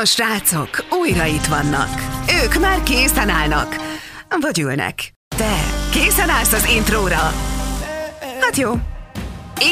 A 0.00 0.04
srácok 0.04 0.84
újra 0.90 1.24
itt 1.24 1.44
vannak. 1.44 2.00
Ők 2.44 2.60
már 2.60 2.82
készen 2.82 3.28
állnak. 3.28 3.76
Vagy 4.40 4.58
ülnek. 4.58 5.12
Te 5.36 5.64
készen 5.92 6.28
állsz 6.28 6.52
az 6.52 6.68
intróra? 6.68 7.32
Hát 8.40 8.56
jó. 8.56 8.72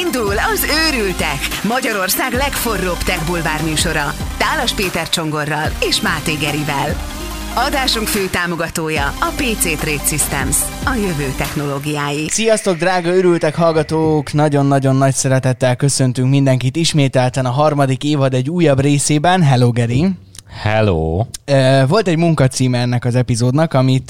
Indul 0.03 0.33
az 0.37 0.67
Őrültek, 0.87 1.39
Magyarország 1.63 2.33
legforróbb 2.33 2.97
tech 2.97 3.25
bulvár 3.25 3.61
műsora. 3.63 4.13
Tálas 4.37 4.73
Péter 4.73 5.09
Csongorral 5.09 5.69
és 5.79 6.01
Máté 6.01 6.33
Gerivel. 6.33 7.14
Adásunk 7.57 8.07
fő 8.07 8.27
támogatója 8.29 9.05
a 9.05 9.33
PC 9.35 9.79
Trade 9.79 10.05
Systems, 10.05 10.57
a 10.85 10.93
jövő 10.93 11.33
technológiái. 11.37 12.29
Sziasztok, 12.29 12.77
drága 12.77 13.15
örültek 13.15 13.55
hallgatók! 13.55 14.33
Nagyon-nagyon 14.33 14.95
nagy 14.95 15.13
szeretettel 15.13 15.75
köszöntünk 15.75 16.29
mindenkit 16.29 16.75
ismételten 16.75 17.45
a 17.45 17.49
harmadik 17.49 18.03
évad 18.03 18.33
egy 18.33 18.49
újabb 18.49 18.79
részében. 18.79 19.41
Hello, 19.41 19.71
Geri! 19.71 20.07
Hello! 20.61 21.25
Volt 21.87 22.07
egy 22.07 22.17
munkacíme 22.17 22.79
ennek 22.79 23.05
az 23.05 23.15
epizódnak, 23.15 23.73
amit 23.73 24.09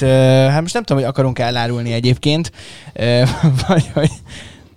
hát 0.50 0.62
most 0.62 0.74
nem 0.74 0.84
tudom, 0.84 1.02
hogy 1.02 1.12
akarunk 1.12 1.40
elárulni 1.40 1.92
egyébként, 1.92 2.52
vagy 3.68 3.90
hogy 3.94 4.12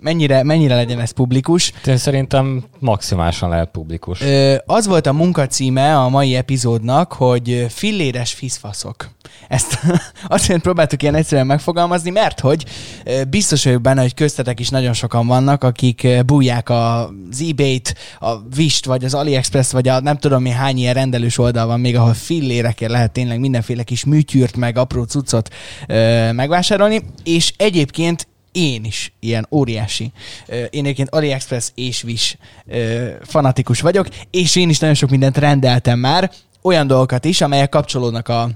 mennyire, 0.01 0.43
mennyire 0.43 0.75
legyen 0.75 1.01
ez 1.01 1.11
publikus. 1.11 1.73
Én 1.87 1.97
szerintem 1.97 2.65
maximálisan 2.79 3.49
lehet 3.49 3.71
publikus. 3.71 4.21
Ö, 4.21 4.55
az 4.67 4.87
volt 4.87 5.07
a 5.07 5.13
munkacíme 5.13 5.97
a 5.99 6.09
mai 6.09 6.35
epizódnak, 6.35 7.13
hogy 7.13 7.67
filléres 7.69 8.33
fiszfaszok. 8.33 9.09
Ezt 9.49 9.79
azért 10.27 10.63
próbáltuk 10.63 11.03
ilyen 11.03 11.15
egyszerűen 11.15 11.47
megfogalmazni, 11.47 12.11
mert 12.11 12.41
hogy 12.41 12.65
biztos 13.29 13.65
vagyok 13.65 13.81
benne, 13.81 14.01
hogy 14.01 14.15
köztetek 14.15 14.61
is 14.61 14.69
nagyon 14.69 14.93
sokan 14.93 15.27
vannak, 15.27 15.65
akik 15.65 16.09
bújják 16.27 16.71
az 16.71 17.45
eBay-t, 17.49 17.95
a 18.21 18.49
Vist, 18.55 18.85
vagy 18.85 19.05
az 19.05 19.15
AliExpress, 19.15 19.71
vagy 19.71 19.89
a 19.89 20.01
nem 20.01 20.17
tudom 20.17 20.43
mi 20.43 20.51
hány 20.51 20.79
ilyen 20.79 20.95
rendelős 20.95 21.39
oldal 21.39 21.67
van 21.67 21.81
még, 21.81 21.97
ahol 21.97 22.15
fillérekért 22.15 22.91
lehet 22.91 23.13
tényleg 23.13 23.41
mindenféle 23.41 23.83
kis 23.83 24.05
műtyűrt, 24.05 24.57
meg 24.57 24.79
apró 24.79 25.03
cuccot 25.03 25.49
ö, 25.87 26.33
megvásárolni, 26.33 27.03
és 27.25 27.53
egyébként 27.57 28.27
én 28.53 28.85
is 28.85 29.13
ilyen 29.21 29.47
óriási. 29.51 30.13
Én 30.47 30.85
egyébként 30.85 31.09
AliExpress 31.09 31.71
és 31.75 32.05
Wish 32.05 32.37
fanatikus 33.23 33.81
vagyok, 33.81 34.09
és 34.31 34.57
én 34.57 34.69
is 34.69 34.79
nagyon 34.79 34.95
sok 34.95 35.11
mindent 35.11 35.37
rendeltem 35.37 35.99
már, 35.99 36.31
olyan 36.63 36.87
dolgokat 36.87 37.25
is, 37.25 37.41
amelyek 37.41 37.69
kapcsolódnak 37.69 38.29
a, 38.29 38.51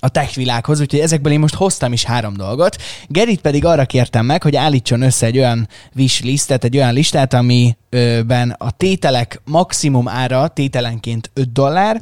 a 0.00 0.08
tech 0.08 0.36
világhoz, 0.36 0.80
úgyhogy 0.80 1.00
ezekből 1.00 1.32
én 1.32 1.38
most 1.38 1.54
hoztam 1.54 1.92
is 1.92 2.04
három 2.04 2.36
dolgot. 2.36 2.76
Gerit 3.06 3.40
pedig 3.40 3.64
arra 3.64 3.84
kértem 3.84 4.26
meg, 4.26 4.42
hogy 4.42 4.56
állítson 4.56 5.02
össze 5.02 5.26
egy 5.26 5.38
olyan 5.38 5.68
wish 5.96 6.24
listet, 6.24 6.64
egy 6.64 6.76
olyan 6.76 6.92
listát, 6.92 7.34
amiben 7.34 8.50
a 8.58 8.70
tételek 8.70 9.40
maximum 9.44 10.08
ára 10.08 10.48
tételenként 10.48 11.30
5 11.34 11.52
dollár, 11.52 12.00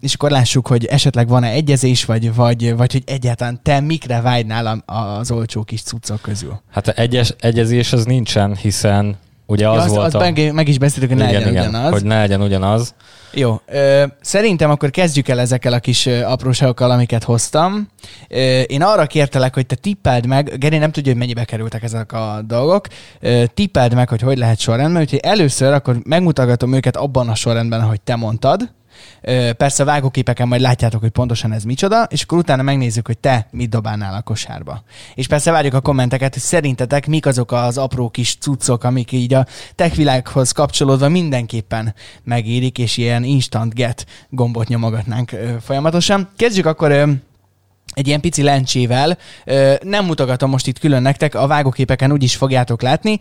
és 0.00 0.14
akkor 0.14 0.30
lássuk, 0.30 0.66
hogy 0.66 0.84
esetleg 0.84 1.28
van-e 1.28 1.48
egyezés, 1.48 2.04
vagy, 2.04 2.34
vagy, 2.34 2.76
vagy 2.76 2.92
hogy 2.92 3.02
egyáltalán 3.06 3.60
te 3.62 3.80
mikre 3.80 4.20
vágynál 4.20 4.82
az 4.86 5.30
olcsó 5.30 5.62
kis 5.62 5.82
cuccok 5.82 6.20
közül. 6.20 6.60
Hát 6.70 6.88
egyes, 6.88 7.34
egyezés 7.40 7.92
az 7.92 8.04
nincsen, 8.04 8.56
hiszen 8.56 9.16
ugye 9.46 9.68
az, 9.68 9.76
ja, 9.76 9.82
az 9.82 9.90
volt 9.90 10.06
az 10.06 10.14
a... 10.14 10.18
meg, 10.18 10.52
meg 10.52 10.68
is 10.68 10.78
beszéltük, 10.78 11.08
hogy 11.08 11.18
ne 11.18 11.28
igen, 11.28 11.34
legyen 11.40 11.52
igen, 11.52 11.68
ugyanaz. 11.68 11.92
hogy 11.92 12.04
ne 12.04 12.18
legyen 12.18 12.42
ugyanaz. 12.42 12.94
Jó, 13.32 13.60
ö, 13.66 14.04
szerintem 14.20 14.70
akkor 14.70 14.90
kezdjük 14.90 15.28
el 15.28 15.40
ezekkel 15.40 15.72
a 15.72 15.78
kis 15.78 16.06
apróságokkal, 16.06 16.90
amiket 16.90 17.24
hoztam. 17.24 17.88
Ö, 18.28 18.60
én 18.60 18.82
arra 18.82 19.06
kértelek, 19.06 19.54
hogy 19.54 19.66
te 19.66 19.74
tippeld 19.74 20.26
meg, 20.26 20.58
Geri 20.58 20.78
nem 20.78 20.90
tudja, 20.90 21.10
hogy 21.10 21.20
mennyibe 21.20 21.44
kerültek 21.44 21.82
ezek 21.82 22.12
a 22.12 22.40
dolgok, 22.46 22.86
ö, 23.20 23.44
tippeld 23.54 23.94
meg, 23.94 24.08
hogy 24.08 24.20
hogy 24.20 24.38
lehet 24.38 24.58
sorrendben, 24.58 25.02
úgyhogy 25.02 25.20
először 25.22 25.72
akkor 25.72 25.96
megmutatgatom 26.04 26.72
őket 26.72 26.96
abban 26.96 27.28
a 27.28 27.34
sorrendben, 27.34 27.80
ahogy 27.80 28.00
te 28.00 28.16
mondtad, 28.16 28.70
Persze 29.56 29.82
a 29.82 29.86
vágóképeken 29.86 30.48
majd 30.48 30.60
látjátok, 30.60 31.00
hogy 31.00 31.10
pontosan 31.10 31.52
ez 31.52 31.64
micsoda, 31.64 32.02
és 32.02 32.22
akkor 32.22 32.38
utána 32.38 32.62
megnézzük, 32.62 33.06
hogy 33.06 33.18
te 33.18 33.46
mit 33.50 33.68
dobálnál 33.68 34.14
a 34.14 34.22
kosárba. 34.22 34.82
És 35.14 35.26
persze 35.26 35.50
várjuk 35.50 35.74
a 35.74 35.80
kommenteket, 35.80 36.32
hogy 36.32 36.42
szerintetek 36.42 37.06
mik 37.06 37.26
azok 37.26 37.52
az 37.52 37.78
apró 37.78 38.10
kis 38.10 38.36
cuccok, 38.36 38.84
amik 38.84 39.12
így 39.12 39.34
a 39.34 39.46
techvilághoz 39.74 40.52
kapcsolódva 40.52 41.08
mindenképpen 41.08 41.94
megérik, 42.24 42.78
és 42.78 42.96
ilyen 42.96 43.24
instant 43.24 43.74
get 43.74 44.06
gombot 44.28 44.68
nyomogatnánk 44.68 45.30
folyamatosan. 45.60 46.28
Kezdjük 46.36 46.66
akkor 46.66 47.08
egy 47.94 48.06
ilyen 48.06 48.20
pici 48.20 48.42
lencsével. 48.42 49.18
Nem 49.82 50.04
mutogatom 50.04 50.50
most 50.50 50.66
itt 50.66 50.78
külön 50.78 51.02
nektek, 51.02 51.34
a 51.34 51.46
vágóképeken 51.46 52.12
úgy 52.12 52.22
is 52.22 52.36
fogjátok 52.36 52.82
látni. 52.82 53.18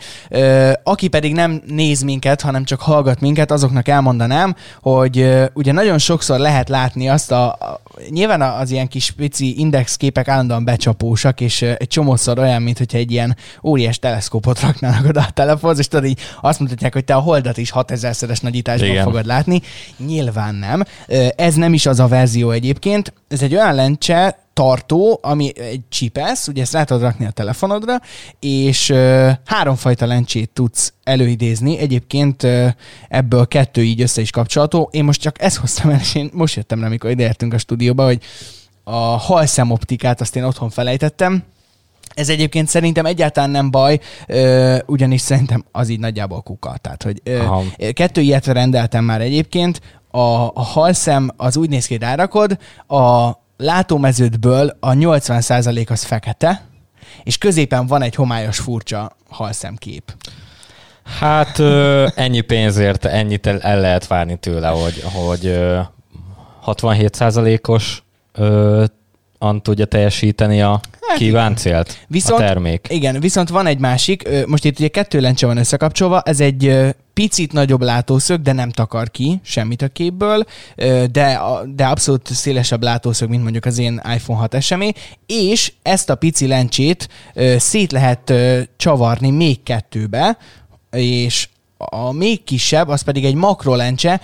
Aki 0.84 1.08
pedig 1.08 1.34
nem 1.34 1.62
néz 1.68 2.02
minket, 2.02 2.42
hanem 2.42 2.64
csak 2.64 2.82
hallgat 2.82 3.20
minket, 3.20 3.52
azoknak 3.52 3.88
elmondanám, 3.88 4.56
hogy 4.82 5.30
ugye 5.54 5.72
nagyon 5.72 5.98
sokszor 5.98 6.40
lehet 6.40 6.70
látni 6.70 7.10
azt 7.10 7.32
a, 7.32 7.52
a 7.52 7.82
nyilván 8.10 8.42
az 8.42 8.72
ilyen 8.72 8.88
kis 8.88 9.12
pici 9.12 9.60
indexképek 9.60 10.28
állandóan 10.28 10.66
becsapósak, 10.66 11.42
és 11.42 11.62
egy 11.62 11.88
csomószor 11.88 12.40
olyan, 12.40 12.62
mint 12.62 12.78
hogyha 12.78 12.98
egy 12.98 13.12
ilyen 13.12 13.38
óriás 13.64 14.00
teleszkópot 14.00 14.60
raknának 14.60 15.06
oda 15.08 15.20
a 15.20 15.32
telefonhoz, 15.34 15.80
és 15.80 15.88
tudod 15.88 16.06
így 16.06 16.20
azt 16.42 16.60
mutatják, 16.60 16.94
hogy 16.94 17.06
te 17.06 17.16
a 17.16 17.20
holdat 17.20 17.58
is 17.58 17.72
6000-szeres 17.76 18.42
nagyításban 18.42 18.90
Igen. 18.90 19.04
fogod 19.04 19.26
látni. 19.26 19.62
Nyilván 19.98 20.56
nem. 20.56 20.84
Ez 21.36 21.56
nem 21.56 21.74
is 21.74 21.86
az 21.86 22.00
a 22.00 22.08
verzió 22.08 22.52
egyébként. 22.52 23.14
Ez 23.28 23.42
egy 23.42 23.56
olyan 23.56 23.76
lencse, 23.76 24.44
tartó, 24.54 25.20
ami 25.22 25.60
egy 25.60 25.82
csipesz, 25.90 26.48
ugye 26.48 26.62
ezt 26.62 26.74
rá 26.74 26.84
tudod 26.84 27.02
rakni 27.02 27.26
a 27.26 27.32
telefonodra, 27.32 28.00
és 28.40 28.90
uh, 28.90 29.32
háromfajta 29.46 30.06
lencsét 30.06 30.50
tudsz 30.50 30.94
előidézni. 31.04 31.78
Egyébként 31.78 32.44
uh, 32.44 32.68
ebből 33.10 33.48
kettő 33.48 33.84
így 33.84 34.02
össze 34.02 34.22
is 34.22 34.30
kapcsolható. 34.30 34.90
Én 34.92 35.04
most 35.04 35.22
csak 35.22 35.42
ezt 35.42 35.58
hoztam 35.58 35.90
el, 35.90 36.00
és 36.00 36.16
én 36.16 36.30
most 36.34 36.56
jöttem 36.56 36.80
rá, 36.80 36.86
amikor 36.86 37.10
ideértünk 37.10 37.54
a 37.54 37.58
stúdióba, 37.58 38.06
hogy 38.06 38.22
a 38.84 39.00
halszemoptikát 39.00 40.22
azt 40.22 40.36
én 40.36 40.44
otthon 40.44 40.70
felejtettem, 40.70 41.44
ez 42.14 42.30
egyébként 42.30 42.68
szerintem 42.68 43.06
egyáltalán 43.06 43.50
nem 43.50 43.72
baj, 43.72 44.00
ugyanis 44.86 45.22
szerintem 45.22 45.66
az 45.72 45.90
így 45.90 46.00
nagyjából 46.00 46.42
kuka. 46.42 46.78
Tehát, 46.82 47.04
hogy 47.04 47.22
Aha. 47.26 47.64
kettő 47.94 48.22
ilyet 48.22 48.48
rendeltem 48.48 49.04
már 49.04 49.22
egyébként, 49.22 49.82
a, 50.12 50.52
a 50.54 50.62
halszem 50.62 51.32
az 51.38 51.58
úgy 51.58 51.70
néz 51.70 51.86
ki, 51.86 51.98
rárakod, 51.98 52.58
a 52.88 53.32
látómeződből 53.64 54.78
a 54.80 54.92
80% 54.92 55.90
az 55.90 56.04
fekete, 56.04 56.62
és 57.24 57.38
középen 57.38 57.88
van 57.88 58.02
egy 58.02 58.16
homályos 58.16 58.60
furcsa 58.60 59.16
halszemkép. 59.30 60.14
Hát 61.20 61.60
ö, 61.60 62.08
ennyi 62.16 62.42
pénzért 62.42 63.06
ennyit 63.06 63.48
el, 63.48 63.62
el 63.62 63.80
lehet 63.80 64.08
várni 64.08 64.38
tőle, 64.38 64.68
hogy, 64.68 65.04
hogy 65.14 65.46
ö, 65.46 65.80
67%-os 66.66 68.04
ö, 68.34 68.84
an 69.44 69.62
tudja 69.62 69.86
teljesíteni 69.86 70.62
a 70.62 70.82
hát 71.08 71.18
kívánt 71.18 71.58
célt, 71.58 72.06
viszont, 72.08 72.42
a 72.42 72.46
termék. 72.46 72.88
Igen, 72.90 73.20
viszont 73.20 73.50
van 73.50 73.66
egy 73.66 73.80
másik, 73.80 74.30
most 74.48 74.66
itt 74.66 74.80
ugye 74.80 74.88
kettő 74.88 75.20
lencse 75.20 75.46
van 75.46 75.58
összekapcsolva, 75.58 76.22
ez 76.22 76.40
egy 76.40 76.94
picit 77.14 77.54
nagyobb 77.54 77.82
látószög, 77.82 78.42
de 78.42 78.52
nem 78.52 78.70
takar 78.70 79.12
ki 79.12 79.40
semmit 79.44 79.82
a 79.82 79.88
képből, 79.88 80.46
de, 81.12 81.40
de 81.76 81.86
abszolút 81.86 82.28
szélesebb 82.28 82.84
látószög, 82.84 83.30
mint 83.30 83.42
mondjuk 83.42 83.66
az 83.66 83.78
én 83.78 84.02
iPhone 84.16 84.40
6 84.40 84.62
SME, 84.62 84.94
és 85.26 85.72
ezt 85.82 86.10
a 86.10 86.16
pici 86.16 86.48
lencsét 86.48 87.10
szét 87.58 87.92
lehet 87.92 88.34
csavarni 88.78 89.30
még 89.30 89.64
kettőbe, 89.64 90.38
és 90.92 91.48
a 91.78 92.12
még 92.12 92.44
kisebb, 92.44 92.88
az 92.88 93.02
pedig 93.02 93.26
egy 93.26 93.36
makrolencse, 93.36 94.22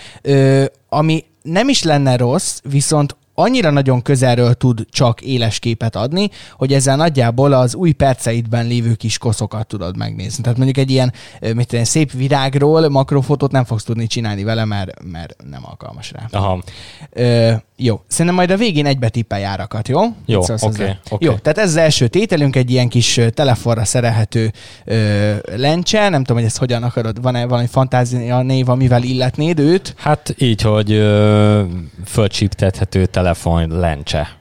ami 0.90 1.24
nem 1.41 1.69
is 1.69 1.84
lenne 1.84 2.18
rossz, 2.18 2.59
viszont 2.63 3.16
annyira 3.40 3.70
nagyon 3.70 4.02
közelről 4.02 4.54
tud 4.54 4.86
csak 4.90 5.22
éles 5.22 5.60
képet 5.60 5.96
adni, 5.96 6.30
hogy 6.54 6.74
ezzel 6.74 6.96
nagyjából 6.96 7.54
az 7.54 7.76
új 7.76 7.92
perceidben 7.92 8.68
lévő 8.68 8.94
kis 8.94 9.18
koszokat 9.18 9.68
tudod 9.68 9.98
megnézni. 9.98 10.44
Tehát 10.44 10.58
mondjuk 10.58 10.78
egy 10.78 10.92
ilyen, 10.92 11.14
mit 11.56 11.68
tudom, 11.68 11.84
szép 11.84 12.12
virágról 12.12 12.90
makrofotót 12.90 13.52
nem 13.52 13.66
fogsz 13.66 13.84
tudni 13.84 14.08
csinálni 14.08 14.44
vele, 14.44 14.66
mert, 14.66 15.04
mert 15.04 15.36
nem 15.50 15.62
alkalmas 15.66 16.12
rá. 16.12 16.28
Aha. 16.31 16.63
Ö, 17.12 17.54
jó, 17.81 18.02
szerintem 18.08 18.36
majd 18.36 18.52
a 18.52 18.58
végén 18.58 18.86
egybe 18.86 19.10
tippelj 19.10 19.46
árakat, 19.46 19.88
jó? 19.88 20.02
Jó, 20.26 20.40
oké. 20.40 20.54
Okay, 20.62 20.94
okay. 21.10 21.28
Jó, 21.28 21.34
tehát 21.34 21.58
ez 21.58 21.70
az 21.70 21.76
első 21.76 22.08
tételünk, 22.08 22.56
egy 22.56 22.72
ilyen 22.72 22.88
kis 22.88 23.20
telefonra 23.34 23.86
szerelhető 23.86 24.52
ö, 24.86 25.36
lencse, 25.56 26.10
nem 26.10 26.20
tudom, 26.24 26.38
hogy 26.38 26.46
ezt 26.46 26.58
hogyan 26.58 26.84
akarod, 26.84 27.22
van-e 27.22 27.46
valami 27.46 27.68
fantázia 27.68 28.42
név, 28.42 28.70
amivel 28.70 29.04
illetnéd 29.04 29.60
őt? 29.60 29.94
Hát 29.98 30.36
így, 30.38 30.62
hogy 30.62 30.92
ö, 30.92 31.64
fölcsíptethető 32.06 33.06
telefon 33.06 33.80
lencse. 33.80 34.38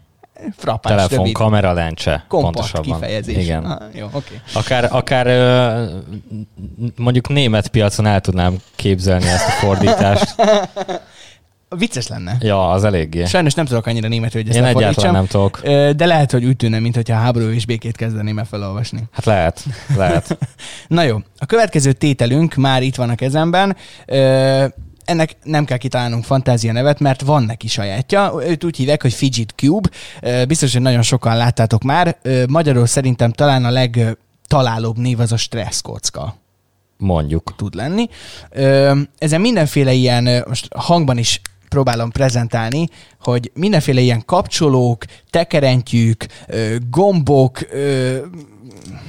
Frappás, 0.56 0.92
Telefon, 0.92 1.18
rövid. 1.18 1.34
kamera 1.34 1.72
lencse. 1.72 2.24
Kompakt 2.28 2.54
pontosabban. 2.54 3.00
kifejezés. 3.00 3.44
Igen. 3.44 3.64
Ah, 3.64 3.82
jó, 3.94 4.06
okay. 4.06 4.40
Akár, 4.52 4.88
akár 4.90 5.26
mondjuk 6.96 7.28
német 7.28 7.68
piacon 7.68 8.06
el 8.06 8.20
tudnám 8.20 8.56
képzelni 8.76 9.26
ezt 9.26 9.46
a 9.46 9.50
fordítást. 9.50 10.34
Vicces 11.76 12.06
lenne. 12.06 12.36
Ja, 12.40 12.70
az 12.70 12.84
eléggé. 12.84 13.24
Sajnos 13.24 13.54
nem 13.54 13.64
tudok 13.64 13.86
annyira 13.86 14.08
németül, 14.08 14.40
hogy 14.40 14.50
ezt 14.50 14.58
Én 14.58 14.64
egyáltalán 14.64 15.12
nem 15.12 15.26
tudok. 15.26 15.60
De 15.96 16.06
lehet, 16.06 16.30
hogy 16.30 16.44
úgy 16.44 16.56
tűnne, 16.56 16.78
mintha 16.78 17.14
háború 17.14 17.48
és 17.48 17.66
békét 17.66 17.96
kezdeném 17.96 18.38
el 18.38 18.44
felolvasni. 18.44 19.02
Hát 19.12 19.24
lehet, 19.24 19.64
lehet. 19.96 20.38
Na 20.88 21.02
jó, 21.02 21.16
a 21.38 21.46
következő 21.46 21.92
tételünk 21.92 22.54
már 22.54 22.82
itt 22.82 22.94
van 22.94 23.10
a 23.10 23.14
kezemben. 23.14 23.76
ennek 25.04 25.36
nem 25.42 25.64
kell 25.64 25.76
kitalálnunk 25.76 26.24
fantázia 26.24 26.72
nevet, 26.72 27.00
mert 27.00 27.20
van 27.22 27.42
neki 27.42 27.68
sajátja. 27.68 28.32
Őt 28.46 28.64
úgy 28.64 28.76
hívják, 28.76 29.02
hogy 29.02 29.12
Fidget 29.12 29.54
Cube. 29.56 29.88
Biztos, 30.46 30.72
hogy 30.72 30.82
nagyon 30.82 31.02
sokan 31.02 31.36
láttátok 31.36 31.82
már. 31.82 32.18
Magyarul 32.48 32.86
szerintem 32.86 33.32
talán 33.32 33.64
a 33.64 33.70
legtalálóbb 33.70 34.98
név 34.98 35.20
az 35.20 35.32
a 35.32 35.36
stresszkocka 35.36 36.36
Mondjuk. 36.96 37.54
tud 37.56 37.74
lenni. 37.74 38.08
Ezen 39.18 39.40
mindenféle 39.40 39.92
ilyen, 39.92 40.44
most 40.48 40.68
hangban 40.74 41.18
is 41.18 41.40
próbálom 41.68 42.10
prezentálni, 42.10 42.88
hogy 43.20 43.50
mindenféle 43.54 44.00
ilyen 44.00 44.24
kapcsolók, 44.24 45.04
tekerentyűk, 45.30 46.26
gombok, 46.90 47.58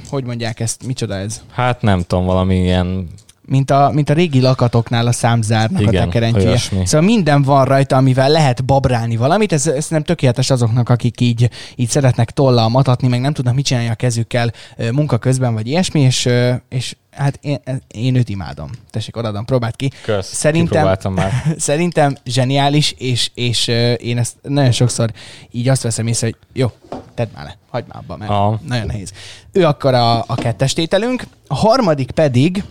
hogy 0.08 0.24
mondják 0.24 0.60
ezt, 0.60 0.86
micsoda 0.86 1.14
ez? 1.14 1.42
Hát 1.52 1.82
nem 1.82 2.02
tudom, 2.02 2.24
valami 2.24 2.56
ilyen 2.56 3.08
Mint 3.44 3.70
a, 3.70 3.90
mint 3.94 4.10
a 4.10 4.12
régi 4.12 4.40
lakatoknál 4.40 5.06
a 5.06 5.12
számzárnak 5.12 5.80
Igen, 5.80 6.02
a 6.02 6.04
tekerentyűje. 6.04 6.46
olyasmi. 6.46 6.86
Szóval 6.86 7.06
minden 7.06 7.42
van 7.42 7.64
rajta, 7.64 7.96
amivel 7.96 8.28
lehet 8.28 8.64
babrálni 8.64 9.16
valamit. 9.16 9.52
Ez, 9.52 9.66
ez 9.66 9.88
nem 9.88 10.02
tökéletes 10.02 10.50
azoknak, 10.50 10.88
akik 10.88 11.20
így, 11.20 11.50
így 11.76 11.88
szeretnek 11.88 12.30
tollal 12.30 12.68
matatni, 12.68 13.08
meg 13.08 13.20
nem 13.20 13.32
tudnak 13.32 13.54
mit 13.54 13.64
csinálni 13.64 13.88
a 13.88 13.94
kezükkel 13.94 14.52
munka 14.92 15.18
közben, 15.18 15.54
vagy 15.54 15.66
ilyesmi, 15.66 16.00
és, 16.00 16.28
és 16.68 16.96
hát 17.10 17.38
én, 17.42 17.60
én 17.88 18.14
őt 18.14 18.28
imádom. 18.28 18.70
Tessék, 18.90 19.16
odaadom, 19.16 19.44
próbáld 19.44 19.76
ki. 19.76 19.90
köz. 20.02 20.26
Szerintem- 20.26 20.70
Kipróbáltam 20.70 21.14
már. 21.14 21.32
Szerintem 21.58 22.16
zseniális, 22.24 22.94
és, 22.98 23.30
és 23.34 23.68
én 23.98 24.18
ezt 24.18 24.36
nagyon 24.42 24.72
sokszor 24.72 25.10
így 25.50 25.68
azt 25.68 25.82
veszem 25.82 26.06
észre, 26.06 26.26
hogy 26.26 26.36
jó, 26.52 26.70
tedd 27.14 27.28
már 27.34 27.44
le, 27.44 27.56
hagyd 27.70 27.86
már 27.88 27.98
abba, 28.02 28.16
mert 28.16 28.30
Aha. 28.30 28.60
nagyon 28.66 28.86
nehéz. 28.86 29.12
Ő 29.52 29.64
akkor 29.66 29.94
a, 29.94 30.18
a 30.26 30.34
kettes 30.34 30.72
tételünk, 30.72 31.24
a 31.46 31.54
harmadik 31.54 32.10
pedig, 32.10 32.64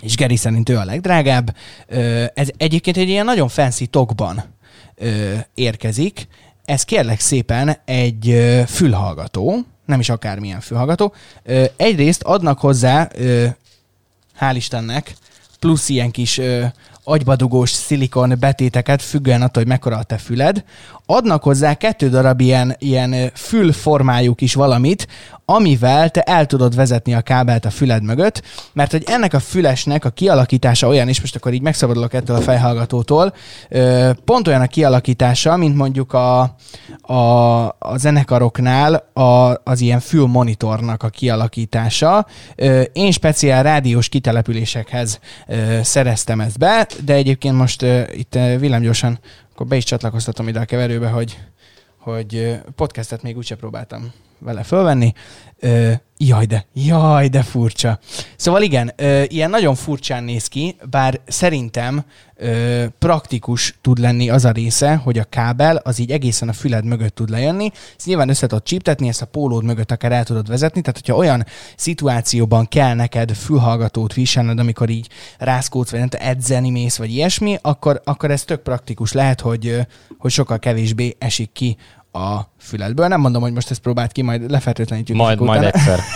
és 0.00 0.16
Geri 0.16 0.36
szerint 0.36 0.68
ő 0.68 0.76
a 0.76 0.84
legdrágább, 0.84 1.56
ez 2.34 2.48
egyébként 2.56 2.96
egy 2.96 3.08
ilyen 3.08 3.24
nagyon 3.24 3.48
fancy 3.48 3.86
tokban 3.86 4.44
érkezik. 5.54 6.28
Ez 6.66 6.82
kérlek 6.82 7.20
szépen 7.20 7.76
egy 7.84 8.52
fülhallgató, 8.66 9.58
nem 9.84 10.00
is 10.00 10.08
akármilyen 10.08 10.60
fülhallgató. 10.60 11.14
Egyrészt 11.76 12.22
adnak 12.22 12.60
hozzá, 12.60 13.08
hál' 14.40 14.54
Istennek, 14.54 15.14
plusz 15.58 15.88
ilyen 15.88 16.10
kis 16.10 16.40
agybadugós 17.04 17.70
szilikon 17.70 18.34
betéteket, 18.38 19.02
függően 19.02 19.42
attól, 19.42 19.62
hogy 19.62 19.72
mekkora 19.72 19.96
a 19.96 20.02
te 20.02 20.18
füled. 20.18 20.64
Adnak 21.06 21.42
hozzá 21.42 21.74
kettő 21.74 22.08
darab 22.08 22.40
ilyen, 22.40 22.76
ilyen 22.78 23.30
fülformájú 23.34 24.34
kis 24.34 24.54
valamit, 24.54 25.06
amivel 25.44 26.10
te 26.10 26.20
el 26.20 26.46
tudod 26.46 26.74
vezetni 26.74 27.14
a 27.14 27.20
kábelt 27.20 27.64
a 27.64 27.70
füled 27.70 28.02
mögött, 28.02 28.42
mert 28.72 28.90
hogy 28.90 29.04
ennek 29.06 29.34
a 29.34 29.40
fülesnek 29.40 30.04
a 30.04 30.10
kialakítása 30.10 30.86
olyan, 30.86 31.08
és 31.08 31.20
most 31.20 31.36
akkor 31.36 31.52
így 31.52 31.62
megszabadulok 31.62 32.14
ettől 32.14 32.36
a 32.36 32.40
fejhallgatótól, 32.40 33.34
pont 34.24 34.48
olyan 34.48 34.60
a 34.60 34.66
kialakítása, 34.66 35.56
mint 35.56 35.76
mondjuk 35.76 36.12
a, 36.12 36.40
a, 37.00 37.64
a 37.78 37.96
zenekaroknál 37.96 38.94
a, 39.12 39.60
az 39.64 39.80
ilyen 39.80 40.00
fülmonitornak 40.00 41.02
a 41.02 41.08
kialakítása. 41.08 42.26
Én 42.92 43.10
speciál 43.10 43.62
rádiós 43.62 44.08
kitelepülésekhez 44.08 45.18
szereztem 45.82 46.40
ezt 46.40 46.58
be, 46.58 46.86
de 47.04 47.14
egyébként 47.14 47.56
most 47.56 47.82
itt 48.12 48.38
villámgyorsan 48.58 49.18
akkor 49.56 49.68
be 49.68 49.76
is 49.76 49.84
csatlakoztatom 49.84 50.48
ide 50.48 50.60
a 50.60 50.64
keverőbe, 50.64 51.08
hogy, 51.08 51.38
hogy 51.96 52.60
podcastet 52.74 53.22
még 53.22 53.36
úgyse 53.36 53.56
próbáltam 53.56 54.12
vele 54.38 54.62
fölvenni. 54.62 55.12
Ö, 55.60 55.92
jaj, 56.16 56.46
de, 56.46 56.66
jaj, 56.72 57.28
de 57.28 57.42
furcsa. 57.42 57.98
Szóval 58.36 58.62
igen, 58.62 58.92
ö, 58.96 59.22
ilyen 59.26 59.50
nagyon 59.50 59.74
furcsán 59.74 60.24
néz 60.24 60.46
ki, 60.46 60.76
bár 60.90 61.20
szerintem 61.26 62.04
ö, 62.36 62.84
praktikus 62.98 63.78
tud 63.80 63.98
lenni 63.98 64.30
az 64.30 64.44
a 64.44 64.50
része, 64.50 64.94
hogy 64.94 65.18
a 65.18 65.24
kábel 65.24 65.76
az 65.76 65.98
így 65.98 66.10
egészen 66.10 66.48
a 66.48 66.52
füled 66.52 66.84
mögött 66.84 67.14
tud 67.14 67.30
lejönni. 67.30 67.70
Ezt 67.96 68.06
nyilván 68.06 68.28
össze 68.28 68.46
tudod 68.46 68.64
csíptetni, 68.64 69.08
ezt 69.08 69.22
a 69.22 69.26
pólód 69.26 69.64
mögött 69.64 69.90
akár 69.90 70.12
el 70.12 70.24
tudod 70.24 70.48
vezetni, 70.48 70.80
tehát 70.80 71.00
hogyha 71.00 71.18
olyan 71.20 71.46
szituációban 71.76 72.68
kell 72.68 72.94
neked 72.94 73.34
fülhallgatót 73.34 74.14
viselned, 74.14 74.58
amikor 74.58 74.88
így 74.88 75.08
rászkódsz, 75.38 75.90
vagy 75.90 76.00
nem 76.00 76.08
edzeni 76.12 76.70
mész, 76.70 76.96
vagy 76.96 77.10
ilyesmi, 77.10 77.58
akkor, 77.62 78.00
akkor 78.04 78.30
ez 78.30 78.44
tök 78.44 78.62
praktikus 78.62 79.12
lehet, 79.12 79.40
hogy, 79.40 79.86
hogy 80.18 80.30
sokkal 80.30 80.58
kevésbé 80.58 81.16
esik 81.18 81.52
ki 81.52 81.76
a 82.16 82.50
füledből. 82.60 83.06
Nem 83.06 83.20
mondom, 83.20 83.42
hogy 83.42 83.52
most 83.52 83.70
ezt 83.70 83.80
próbált 83.80 84.12
ki, 84.12 84.22
majd 84.22 84.50
lefertőtlenítjük. 84.50 85.16
Majd, 85.16 85.40
majd 85.40 85.60
után. 85.60 85.72
egyszer. 85.74 85.98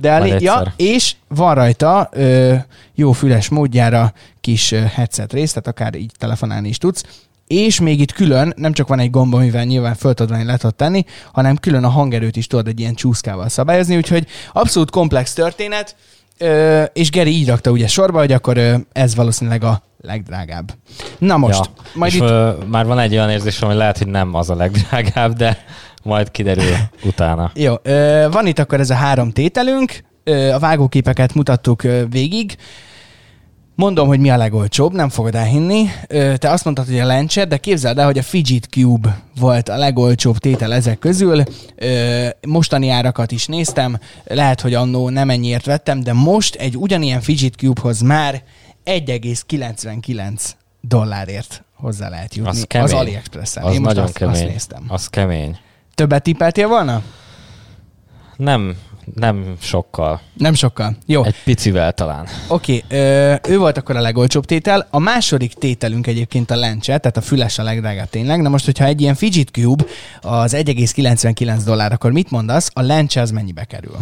De 0.00 0.18
Majd 0.18 0.32
lé- 0.32 0.40
ja, 0.42 0.58
egyszer. 0.58 0.72
és 0.76 1.14
van 1.28 1.54
rajta 1.54 2.08
ö, 2.12 2.54
jó 2.94 3.12
füles 3.12 3.48
módjára 3.48 4.12
kis 4.40 4.70
headset 4.94 5.32
rész, 5.32 5.48
tehát 5.52 5.66
akár 5.66 5.94
így 5.94 6.12
telefonálni 6.18 6.68
is 6.68 6.78
tudsz. 6.78 7.02
És 7.46 7.80
még 7.80 8.00
itt 8.00 8.12
külön, 8.12 8.52
nem 8.56 8.72
csak 8.72 8.88
van 8.88 8.98
egy 8.98 9.10
gomb, 9.10 9.34
amivel 9.34 9.64
nyilván 9.64 9.94
föl 9.94 10.14
tudod 10.14 10.32
venni, 10.32 10.44
le 10.44 10.56
tudod 10.56 10.74
tenni, 10.74 11.04
hanem 11.32 11.56
külön 11.56 11.84
a 11.84 11.88
hangerőt 11.88 12.36
is 12.36 12.46
tudod 12.46 12.66
egy 12.66 12.80
ilyen 12.80 12.94
csúszkával 12.94 13.48
szabályozni, 13.48 13.96
úgyhogy 13.96 14.26
abszolút 14.52 14.90
komplex 14.90 15.32
történet, 15.32 15.96
ö, 16.38 16.82
és 16.82 17.10
Geri 17.10 17.30
így 17.30 17.48
rakta 17.48 17.70
ugye 17.70 17.86
sorba, 17.86 18.18
hogy 18.18 18.32
akkor 18.32 18.56
ö, 18.56 18.74
ez 18.92 19.14
valószínűleg 19.14 19.64
a 19.64 19.82
legdrágább. 20.00 20.72
Na 21.18 21.36
most, 21.36 21.64
ja. 21.64 21.82
majd 21.94 22.12
és 22.12 22.18
itt... 22.18 22.24
ö, 22.24 22.52
már 22.66 22.86
van 22.86 22.98
egy 22.98 23.12
olyan 23.12 23.30
érzésem, 23.30 23.68
hogy 23.68 23.76
lehet, 23.76 23.98
hogy 23.98 24.06
nem 24.06 24.34
az 24.34 24.50
a 24.50 24.54
legdrágább, 24.54 25.32
de 25.32 25.64
majd 26.02 26.30
kiderül 26.30 26.72
utána. 27.04 27.50
Jó, 27.54 27.74
ö, 27.82 28.26
van 28.30 28.46
itt 28.46 28.58
akkor 28.58 28.80
ez 28.80 28.90
a 28.90 28.94
három 28.94 29.30
tételünk, 29.30 30.04
ö, 30.24 30.52
a 30.52 30.58
vágóképeket 30.58 31.34
mutattuk 31.34 31.82
ö, 31.82 32.02
végig. 32.10 32.56
Mondom, 33.74 34.06
hogy 34.06 34.20
mi 34.20 34.30
a 34.30 34.36
legolcsóbb, 34.36 34.92
nem 34.92 35.08
fogod 35.08 35.34
elhinni. 35.34 35.86
Ö, 36.08 36.36
Te 36.36 36.50
azt 36.50 36.64
mondtad, 36.64 36.86
hogy 36.86 36.98
a 36.98 37.06
lencse, 37.06 37.44
de 37.44 37.56
képzeld 37.56 37.98
el, 37.98 38.04
hogy 38.04 38.18
a 38.18 38.22
Fidget 38.22 38.64
Cube 38.64 39.20
volt 39.40 39.68
a 39.68 39.76
legolcsóbb 39.76 40.38
tétel 40.38 40.74
ezek 40.74 40.98
közül. 40.98 41.42
Ö, 41.76 42.26
Mostani 42.46 42.88
árakat 42.88 43.32
is 43.32 43.46
néztem, 43.46 43.98
lehet, 44.24 44.60
hogy 44.60 44.74
annó 44.74 45.08
nem 45.08 45.30
ennyiért 45.30 45.66
vettem, 45.66 46.00
de 46.00 46.12
most 46.12 46.54
egy 46.54 46.76
ugyanilyen 46.76 47.20
Fidget 47.20 47.54
Cubehoz 47.54 48.00
már 48.00 48.42
1,99 48.88 50.50
dollárért 50.80 51.64
hozzá 51.74 52.08
lehet 52.08 52.34
jutni 52.34 52.50
Az 52.50 52.66
az. 52.72 52.92
AliExpress-en. 52.92 53.64
Az 53.64 53.74
Én 53.74 53.80
most 53.80 53.88
nagyon 53.94 54.04
azt, 54.08 54.18
kemény. 54.18 54.34
azt 54.34 54.44
néztem. 54.46 54.84
Az 54.88 55.06
kemény. 55.06 55.58
Többet 55.94 56.22
tippeltél 56.22 56.68
volna? 56.68 57.02
Nem, 58.36 58.76
nem 59.14 59.56
sokkal. 59.60 60.20
Nem 60.34 60.54
sokkal. 60.54 60.96
Jó, 61.06 61.24
Egy 61.24 61.34
picivel 61.44 61.92
talán. 61.92 62.26
oké. 62.48 62.84
ö, 62.88 63.34
ő 63.48 63.58
volt 63.58 63.76
akkor 63.76 63.96
a 63.96 64.00
legolcsóbb 64.00 64.44
tétel. 64.44 64.86
A 64.90 64.98
második 64.98 65.52
tételünk 65.54 66.06
egyébként 66.06 66.50
a 66.50 66.56
lencse, 66.56 66.98
tehát 66.98 67.16
a 67.16 67.20
füles 67.20 67.58
a 67.58 67.62
legdrágább 67.62 68.10
tényleg. 68.10 68.40
Na 68.42 68.48
most, 68.48 68.64
hogyha 68.64 68.84
egy 68.84 69.00
ilyen 69.00 69.14
Fidget 69.14 69.48
Cube 69.48 69.84
az 70.20 70.54
1,99 70.56 71.60
dollár, 71.64 71.92
akkor 71.92 72.12
mit 72.12 72.30
mondasz? 72.30 72.70
A 72.72 72.80
lencse 72.82 73.20
az 73.20 73.30
mennyibe 73.30 73.64
kerül? 73.64 73.96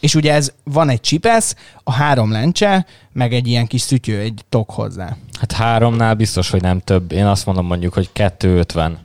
És 0.00 0.14
ugye 0.14 0.32
ez 0.32 0.52
van 0.64 0.88
egy 0.88 1.00
csipesz, 1.00 1.54
a 1.84 1.92
három 1.92 2.30
lencse, 2.30 2.86
meg 3.12 3.32
egy 3.32 3.46
ilyen 3.46 3.66
kis 3.66 3.80
szütyő, 3.80 4.18
egy 4.20 4.44
tok 4.48 4.70
hozzá. 4.70 5.16
Hát 5.38 5.52
háromnál 5.52 6.14
biztos, 6.14 6.50
hogy 6.50 6.62
nem 6.62 6.80
több. 6.80 7.12
Én 7.12 7.26
azt 7.26 7.46
mondom 7.46 7.66
mondjuk, 7.66 7.92
hogy 7.92 8.12
250. 8.12 8.98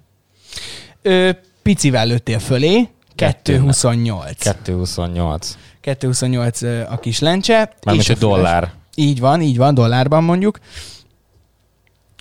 Ö, 1.01 1.29
picivel 1.61 2.05
lőttél 2.05 2.39
fölé, 2.39 2.89
Kettő. 3.15 3.53
228. 3.53 4.37
228. 4.41 5.57
228 5.81 6.61
ö, 6.61 6.81
a 6.89 6.97
kis 6.97 7.19
lencse. 7.19 7.73
Mármint 7.83 8.09
egy 8.09 8.17
füles. 8.17 8.19
dollár. 8.35 8.71
Így 8.95 9.19
van, 9.19 9.41
így 9.41 9.57
van, 9.57 9.73
dollárban 9.73 10.23
mondjuk. 10.23 10.59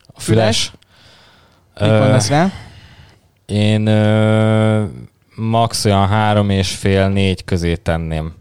A 0.07 0.21
füles. 0.21 0.73
Mit 1.81 1.89
mondasz 1.91 2.29
rá? 2.29 2.53
Én 3.47 3.87
ö, 3.87 4.85
max 5.35 5.85
olyan 5.85 6.09
három 6.09 6.51
és 6.51 6.71
fél, 6.71 7.09
négy 7.09 7.45
közé 7.45 7.75
tenném. 7.75 8.35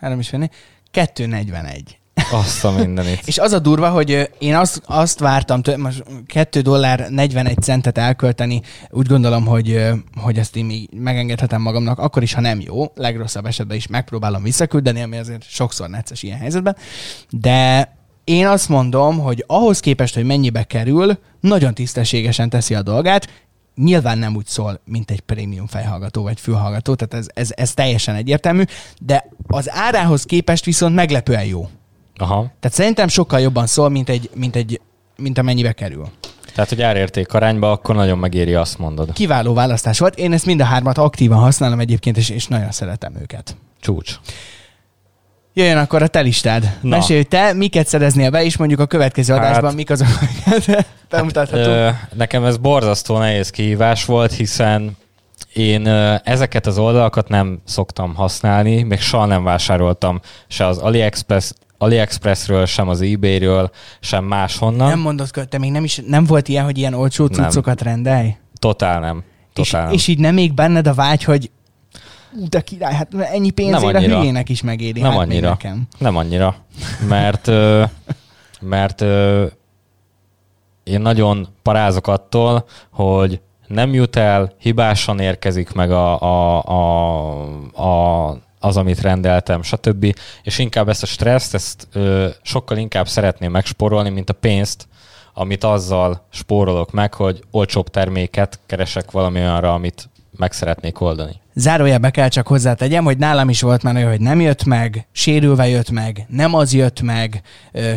Három 0.00 0.18
is 0.18 0.28
fenni. 0.28 0.48
241. 0.90 1.98
Azt 2.32 2.64
a 2.64 2.70
mindenit. 2.70 3.20
És 3.26 3.38
az 3.38 3.52
a 3.52 3.58
durva, 3.58 3.88
hogy 3.88 4.30
én 4.38 4.56
azt, 4.56 4.82
azt 4.86 5.18
vártam, 5.18 5.62
tő, 5.62 5.76
most 5.76 6.04
2 6.26 6.60
dollár 6.60 7.10
41 7.10 7.58
centet 7.62 7.98
elkölteni, 7.98 8.62
úgy 8.90 9.06
gondolom, 9.06 9.46
hogy, 9.46 9.82
hogy 10.16 10.38
ezt 10.38 10.56
én 10.56 10.64
még 10.64 10.88
megengedhetem 10.92 11.62
magamnak, 11.62 11.98
akkor 11.98 12.22
is, 12.22 12.32
ha 12.32 12.40
nem 12.40 12.60
jó, 12.60 12.84
legrosszabb 12.94 13.46
esetben 13.46 13.76
is 13.76 13.86
megpróbálom 13.86 14.42
visszaküldeni, 14.42 15.02
ami 15.02 15.16
azért 15.16 15.42
sokszor 15.42 15.88
necces 15.88 16.22
ilyen 16.22 16.38
helyzetben, 16.38 16.76
de 17.30 17.92
én 18.24 18.46
azt 18.46 18.68
mondom, 18.68 19.18
hogy 19.18 19.44
ahhoz 19.46 19.80
képest, 19.80 20.14
hogy 20.14 20.24
mennyibe 20.24 20.62
kerül, 20.62 21.18
nagyon 21.40 21.74
tisztességesen 21.74 22.48
teszi 22.48 22.74
a 22.74 22.82
dolgát, 22.82 23.28
nyilván 23.82 24.18
nem 24.18 24.36
úgy 24.36 24.46
szól, 24.46 24.80
mint 24.84 25.10
egy 25.10 25.20
prémium 25.20 25.66
fejhallgató 25.66 26.22
vagy 26.22 26.40
fülhallgató, 26.40 26.94
tehát 26.94 27.14
ez, 27.14 27.26
ez, 27.34 27.50
ez 27.56 27.74
teljesen 27.74 28.14
egyértelmű, 28.14 28.62
de 29.00 29.28
az 29.46 29.70
árához 29.70 30.24
képest 30.24 30.64
viszont 30.64 30.94
meglepően 30.94 31.44
jó. 31.44 31.68
Aha. 32.16 32.52
Tehát 32.60 32.76
szerintem 32.76 33.08
sokkal 33.08 33.40
jobban 33.40 33.66
szól, 33.66 33.88
mint, 33.88 34.08
egy, 34.08 34.30
mint, 34.34 34.56
egy, 34.56 34.80
mint 35.16 35.38
amennyibe 35.38 35.72
kerül. 35.72 36.08
Tehát, 36.54 36.68
hogy 36.68 36.82
árérték 36.82 37.32
arányba, 37.32 37.70
akkor 37.70 37.94
nagyon 37.94 38.18
megéri, 38.18 38.54
azt 38.54 38.78
mondod. 38.78 39.12
Kiváló 39.12 39.54
választás 39.54 39.98
volt. 39.98 40.18
Én 40.18 40.32
ezt 40.32 40.46
mind 40.46 40.60
a 40.60 40.64
hármat 40.64 40.98
aktívan 40.98 41.38
használom 41.38 41.80
egyébként, 41.80 42.16
és, 42.16 42.28
és 42.28 42.46
nagyon 42.46 42.70
szeretem 42.70 43.16
őket. 43.20 43.56
Csúcs. 43.80 44.18
Jöjjön 45.58 45.78
akkor 45.78 46.02
a 46.02 46.06
te 46.06 46.20
listád. 46.20 46.76
Na. 46.80 46.96
Mesélj, 46.96 47.22
te 47.22 47.52
miket 47.52 47.86
szereznél 47.86 48.30
be, 48.30 48.44
és 48.44 48.56
mondjuk 48.56 48.80
a 48.80 48.86
következő 48.86 49.34
Hát- 49.34 49.42
adásban 49.44 49.74
mik 49.74 49.90
azok, 49.90 50.08
amiket 50.20 50.86
bemutathatunk. 51.10 51.94
Nekem 52.14 52.44
ez 52.44 52.56
borzasztó 52.56 53.18
nehéz 53.18 53.50
kihívás 53.50 54.04
volt, 54.04 54.32
hiszen 54.32 54.96
én 55.52 55.86
ezeket 56.24 56.66
az 56.66 56.78
oldalakat 56.78 57.28
nem 57.28 57.60
szoktam 57.64 58.14
használni, 58.14 58.82
még 58.82 59.00
soha 59.00 59.26
nem 59.26 59.44
vásároltam 59.44 60.20
se 60.48 60.66
az 60.66 60.78
AliExpress, 60.78 61.50
AliExpressről, 61.78 62.66
sem 62.66 62.88
az 62.88 63.00
eBayről, 63.00 63.70
sem 64.00 64.24
máshonnan. 64.24 64.88
Nem 64.88 64.98
mondod, 64.98 65.30
te 65.48 65.58
még 65.58 65.70
nem 65.70 65.84
is, 65.84 66.00
nem 66.06 66.24
volt 66.24 66.48
ilyen, 66.48 66.64
hogy 66.64 66.78
ilyen 66.78 66.94
olcsó 66.94 67.26
cuccokat 67.26 67.82
rendelj? 67.82 68.36
Totál 68.58 69.00
nem. 69.00 69.22
És, 69.54 69.70
Totál 69.70 69.84
nem. 69.84 69.92
és 69.92 70.06
így 70.06 70.18
nem 70.18 70.34
még 70.34 70.54
benned 70.54 70.86
a 70.86 70.94
vágy, 70.94 71.24
hogy 71.24 71.50
ú, 72.32 72.48
de 72.48 72.60
király, 72.60 72.94
hát 72.94 73.14
ennyi 73.14 73.52
annyira. 73.56 74.00
hülyének 74.00 74.48
is 74.48 74.62
megéri. 74.62 75.00
Nem 75.00 75.10
hát 75.10 75.20
annyira. 75.20 75.48
Nekem. 75.48 75.88
Nem 75.98 76.16
annyira, 76.16 76.56
mert, 77.08 77.50
mert 78.60 79.00
én 80.82 81.00
nagyon 81.00 81.48
parázok 81.62 82.06
attól, 82.06 82.64
hogy 82.90 83.40
nem 83.66 83.94
jut 83.94 84.16
el, 84.16 84.52
hibásan 84.58 85.20
érkezik 85.20 85.72
meg 85.72 85.90
a, 85.90 86.20
a, 86.20 86.62
a, 86.62 87.82
a, 87.82 88.36
az, 88.60 88.76
amit 88.76 89.00
rendeltem, 89.00 89.62
stb. 89.62 90.16
És 90.42 90.58
inkább 90.58 90.88
ezt 90.88 91.02
a 91.02 91.06
stresszt, 91.06 91.54
ezt 91.54 91.88
ö, 91.92 92.28
sokkal 92.42 92.76
inkább 92.76 93.08
szeretném 93.08 93.50
megspórolni, 93.50 94.08
mint 94.08 94.30
a 94.30 94.32
pénzt, 94.32 94.88
amit 95.34 95.64
azzal 95.64 96.26
spórolok 96.30 96.92
meg, 96.92 97.14
hogy 97.14 97.42
olcsóbb 97.50 97.88
terméket 97.88 98.60
keresek 98.66 99.10
valami 99.10 99.38
olyanra, 99.38 99.72
amit 99.72 100.08
meg 100.38 100.52
szeretnék 100.52 101.00
oldani. 101.00 101.40
Zárójelbe 101.54 102.10
kell 102.10 102.28
csak 102.28 102.46
hozzátegyem, 102.46 103.04
hogy 103.04 103.18
nálam 103.18 103.48
is 103.48 103.60
volt 103.60 103.82
már 103.82 103.94
olyan, 103.94 104.10
hogy 104.10 104.20
nem 104.20 104.40
jött 104.40 104.64
meg, 104.64 105.06
sérülve 105.12 105.68
jött 105.68 105.90
meg, 105.90 106.26
nem 106.28 106.54
az 106.54 106.72
jött 106.72 107.00
meg, 107.00 107.42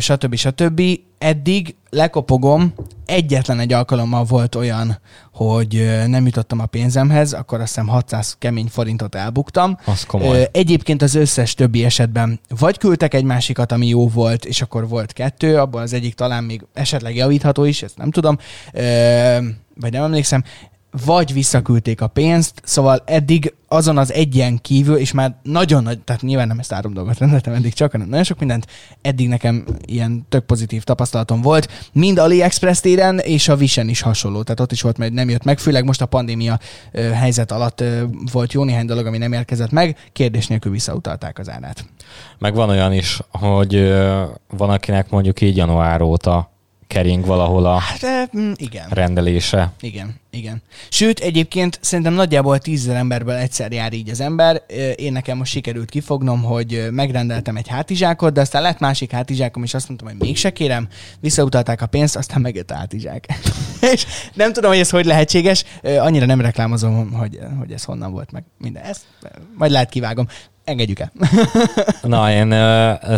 stb. 0.00 0.34
stb. 0.34 0.82
Eddig 1.18 1.74
lekopogom, 1.90 2.74
egyetlen 3.06 3.60
egy 3.60 3.72
alkalommal 3.72 4.24
volt 4.24 4.54
olyan, 4.54 4.98
hogy 5.32 6.00
nem 6.06 6.24
jutottam 6.26 6.60
a 6.60 6.66
pénzemhez, 6.66 7.32
akkor 7.32 7.60
azt 7.60 7.68
hiszem 7.68 7.88
600 7.88 8.36
kemény 8.38 8.66
forintot 8.66 9.14
elbuktam. 9.14 9.78
Az 9.84 10.04
komoly. 10.04 10.48
Egyébként 10.52 11.02
az 11.02 11.14
összes 11.14 11.54
többi 11.54 11.84
esetben 11.84 12.40
vagy 12.58 12.78
küldtek 12.78 13.14
egy 13.14 13.24
másikat, 13.24 13.72
ami 13.72 13.86
jó 13.86 14.08
volt, 14.08 14.44
és 14.44 14.62
akkor 14.62 14.88
volt 14.88 15.12
kettő, 15.12 15.58
abban 15.58 15.82
az 15.82 15.92
egyik 15.92 16.14
talán 16.14 16.44
még 16.44 16.64
esetleg 16.72 17.16
javítható 17.16 17.64
is, 17.64 17.82
ezt 17.82 17.96
nem 17.96 18.10
tudom, 18.10 18.38
vagy 19.74 19.92
nem 19.92 20.02
emlékszem, 20.02 20.44
vagy 21.04 21.32
visszaküldték 21.32 22.00
a 22.00 22.06
pénzt, 22.06 22.60
szóval 22.64 23.02
eddig 23.06 23.54
azon 23.68 23.98
az 23.98 24.12
egyen 24.12 24.58
kívül, 24.60 24.96
és 24.96 25.12
már 25.12 25.34
nagyon 25.42 25.82
nagy, 25.82 26.00
tehát 26.00 26.22
nyilván 26.22 26.46
nem 26.46 26.58
ezt 26.58 26.72
három 26.72 26.92
dolgot 26.92 27.18
rendeltem 27.18 27.52
eddig 27.52 27.72
csak, 27.72 27.92
hanem 27.92 28.08
nagyon 28.08 28.24
sok 28.24 28.38
mindent, 28.38 28.66
eddig 29.02 29.28
nekem 29.28 29.64
ilyen 29.86 30.26
tök 30.28 30.44
pozitív 30.44 30.82
tapasztalatom 30.82 31.42
volt, 31.42 31.88
mind 31.92 32.18
AliExpress 32.18 32.80
téren, 32.80 33.18
és 33.18 33.48
a 33.48 33.56
Visen 33.56 33.88
is 33.88 34.00
hasonló, 34.00 34.42
tehát 34.42 34.60
ott 34.60 34.72
is 34.72 34.82
volt, 34.82 34.98
mert 34.98 35.12
nem 35.12 35.28
jött 35.28 35.44
meg, 35.44 35.58
főleg 35.58 35.84
most 35.84 36.00
a 36.00 36.06
pandémia 36.06 36.58
ö, 36.92 37.00
helyzet 37.00 37.52
alatt 37.52 37.80
ö, 37.80 38.02
volt 38.32 38.52
jó 38.52 38.64
néhány 38.64 38.86
dolog, 38.86 39.06
ami 39.06 39.18
nem 39.18 39.32
érkezett 39.32 39.70
meg, 39.70 39.96
kérdés 40.12 40.46
nélkül 40.46 40.72
visszautalták 40.72 41.38
az 41.38 41.50
árát. 41.50 41.84
Meg 42.38 42.54
van 42.54 42.68
olyan 42.68 42.92
is, 42.92 43.20
hogy 43.30 43.74
ö, 43.74 44.22
van, 44.56 44.70
akinek 44.70 45.10
mondjuk 45.10 45.40
így 45.40 45.56
január 45.56 46.02
óta 46.02 46.51
kering 46.92 47.26
valahol 47.26 47.66
a 47.66 47.76
Hát 47.76 48.02
ö, 48.02 48.38
mm, 48.38 48.52
igen. 48.56 48.86
rendelése. 48.90 49.72
Igen, 49.80 50.14
igen. 50.30 50.62
Sőt, 50.88 51.20
egyébként 51.20 51.78
szerintem 51.80 52.12
nagyjából 52.14 52.58
tízezer 52.58 52.96
emberből 52.96 53.34
egyszer 53.34 53.72
jár 53.72 53.92
így 53.92 54.10
az 54.10 54.20
ember. 54.20 54.62
Ö, 54.68 54.90
Én 54.90 55.12
nekem 55.12 55.36
most 55.36 55.52
sikerült 55.52 55.90
kifognom, 55.90 56.42
hogy 56.42 56.74
ö, 56.74 56.90
megrendeltem 56.90 57.56
egy 57.56 57.68
hátizsákot, 57.68 58.32
de 58.32 58.40
aztán 58.40 58.62
lett 58.62 58.78
másik 58.78 59.10
hátizsákom, 59.10 59.62
és 59.62 59.74
azt 59.74 59.88
mondtam, 59.88 60.08
hogy 60.08 60.18
mégse 60.18 60.50
kérem, 60.50 60.88
visszautalták 61.20 61.82
a 61.82 61.86
pénzt, 61.86 62.16
aztán 62.16 62.40
megjött 62.40 62.70
a 62.70 62.74
hátizsák. 62.74 63.26
és 63.92 64.06
nem 64.34 64.52
tudom, 64.52 64.70
hogy 64.70 64.80
ez 64.80 64.90
hogy 64.90 65.04
lehetséges, 65.04 65.64
annyira 65.82 66.26
nem 66.26 66.40
reklámozom, 66.40 67.12
hogy, 67.12 67.38
hogy 67.58 67.72
ez 67.72 67.84
honnan 67.84 68.12
volt 68.12 68.32
meg 68.32 68.44
minden. 68.58 68.82
Ezt 68.82 69.02
majd 69.58 69.70
lehet 69.70 69.88
kivágom. 69.88 70.28
Engedjük 70.64 70.98
el. 70.98 71.12
Na, 72.02 72.30
én, 72.30 72.48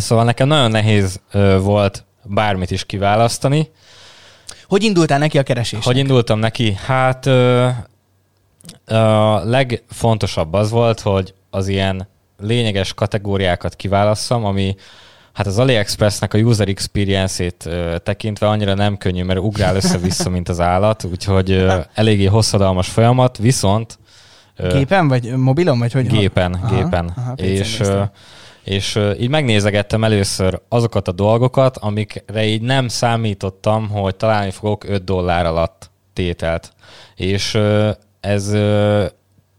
szóval 0.00 0.24
nekem 0.24 0.48
nagyon 0.48 0.70
nehéz 0.70 1.20
volt 1.60 2.04
bármit 2.24 2.70
is 2.70 2.84
kiválasztani. 2.84 3.70
hogy 4.68 4.82
indultál 4.82 5.18
neki 5.18 5.38
a 5.38 5.42
keresésnek? 5.42 5.82
Hogy 5.84 5.96
indultam 5.96 6.38
neki? 6.38 6.72
Hát 6.86 7.26
ö, 7.26 7.68
a 8.86 9.44
legfontosabb 9.44 10.52
az 10.52 10.70
volt, 10.70 11.00
hogy 11.00 11.34
az 11.50 11.68
ilyen 11.68 12.08
lényeges 12.38 12.94
kategóriákat 12.94 13.74
kiválasszam, 13.76 14.44
ami 14.44 14.74
hát 15.32 15.46
az 15.46 15.58
AliExpressnek 15.58 16.34
a 16.34 16.38
user 16.38 16.68
experience-ét 16.68 17.66
ö, 17.66 17.96
tekintve 18.02 18.48
annyira 18.48 18.74
nem 18.74 18.96
könnyű, 18.96 19.22
mert 19.22 19.38
ugrál 19.38 19.76
össze-vissza, 19.76 20.30
mint 20.30 20.48
az 20.48 20.60
állat, 20.60 21.04
úgyhogy 21.04 21.50
ö, 21.50 21.78
eléggé 21.94 22.24
hosszadalmas 22.24 22.88
folyamat, 22.88 23.38
viszont 23.38 23.98
ö, 24.56 24.72
Gépen, 24.76 25.08
vagy 25.08 25.36
mobilon, 25.36 25.78
vagy 25.78 25.92
hogy? 25.92 26.06
gépen, 26.06 26.52
Aha, 26.52 26.74
gépen. 26.76 27.12
aha, 27.16 27.32
és, 27.32 27.80
ö, 27.80 28.02
és 28.64 29.00
így 29.20 29.28
megnézegettem 29.28 30.04
először 30.04 30.60
azokat 30.68 31.08
a 31.08 31.12
dolgokat, 31.12 31.76
amikre 31.76 32.44
így 32.44 32.62
nem 32.62 32.88
számítottam, 32.88 33.88
hogy 33.88 34.16
találni 34.16 34.50
fogok 34.50 34.84
5 34.84 35.04
dollár 35.04 35.46
alatt 35.46 35.90
tételt. 36.12 36.72
És 37.14 37.58
ez 38.20 38.50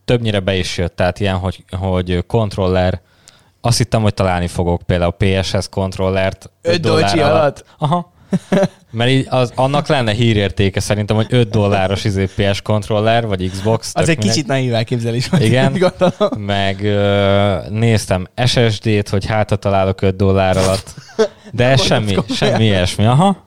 többnyire 0.05 0.39
be 0.39 0.55
is 0.55 0.77
jött, 0.77 0.95
tehát 0.95 1.19
ilyen, 1.19 1.37
hogy, 1.37 1.63
hogy 1.79 2.25
kontroller, 2.27 3.01
azt 3.61 3.77
hittem, 3.77 4.01
hogy 4.01 4.13
találni 4.13 4.47
fogok 4.47 4.81
például 4.81 5.15
PSS 5.17 5.69
kontrollert 5.69 6.51
5 6.61 6.81
dollár 6.81 7.01
dolcsi 7.01 7.19
alatt? 7.19 7.65
Aha. 7.77 8.13
Mert 8.91 9.09
így 9.09 9.27
az, 9.29 9.51
annak 9.55 9.87
lenne 9.87 10.11
hírértéke 10.11 10.79
szerintem, 10.79 11.15
hogy 11.15 11.25
5 11.29 11.49
dolláros 11.49 12.03
izé 12.03 12.29
PS 12.35 12.61
kontroller, 12.61 13.27
vagy 13.27 13.49
Xbox. 13.49 13.91
Az 13.93 14.09
egy 14.09 14.17
kicsit 14.17 14.47
naív 14.47 14.73
elképzelés. 14.73 15.29
Igen. 15.39 15.71
Gondolom. 15.79 16.45
meg 16.45 16.83
ö, 16.83 17.57
néztem 17.69 18.27
SSD-t, 18.45 19.09
hogy 19.09 19.25
hát 19.25 19.49
ha 19.49 19.55
találok 19.55 20.01
5 20.01 20.15
dollár 20.15 20.57
alatt. 20.57 20.93
De 21.51 21.65
ez 21.65 21.81
semmi, 21.81 22.15
semmi 22.35 22.63
ilyesmi. 22.63 23.05
Aha. 23.05 23.45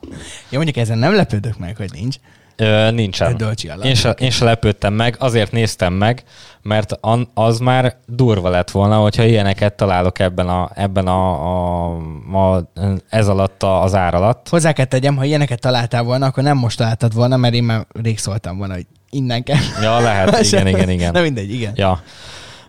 Jó, 0.48 0.56
mondjuk 0.56 0.76
ezen 0.76 0.98
nem 0.98 1.14
lepődök 1.14 1.58
meg, 1.58 1.76
hogy 1.76 1.90
nincs. 1.92 2.16
Ö, 2.60 2.90
nincsen. 2.90 3.36
Én 3.82 3.94
se, 3.94 4.10
én 4.10 4.30
se 4.30 4.44
lepődtem 4.44 4.92
meg, 4.94 5.16
azért 5.18 5.52
néztem 5.52 5.92
meg, 5.92 6.22
mert 6.62 6.92
an, 7.00 7.28
az 7.34 7.58
már 7.58 7.96
durva 8.06 8.48
lett 8.48 8.70
volna, 8.70 8.96
hogyha 8.96 9.24
ilyeneket 9.24 9.74
találok 9.74 10.18
ebben 10.18 10.48
a, 10.48 10.70
ebben 10.74 11.06
a, 11.06 11.30
a, 11.42 11.96
a 12.56 12.64
ez 13.08 13.28
alatt 13.28 13.62
a- 13.62 13.82
az 13.82 13.94
ár 13.94 14.14
alatt. 14.14 14.48
Hozzá 14.48 14.72
kell 14.72 14.84
tegyem, 14.84 15.16
ha 15.16 15.24
ilyeneket 15.24 15.60
találtál 15.60 16.02
volna, 16.02 16.26
akkor 16.26 16.42
nem 16.42 16.56
most 16.56 16.76
találtad 16.78 17.14
volna, 17.14 17.36
mert 17.36 17.54
én 17.54 17.64
már 17.64 17.86
rég 18.02 18.18
szóltam 18.18 18.58
volna, 18.58 18.74
hogy 18.74 18.86
innen 19.10 19.42
kell. 19.42 19.56
Ja, 19.82 20.00
lehet, 20.00 20.40
igen, 20.46 20.66
igen, 20.66 20.90
igen. 20.90 21.12
Na 21.12 21.20
mindegy, 21.20 21.52
igen. 21.52 21.72
Ja. 21.74 22.02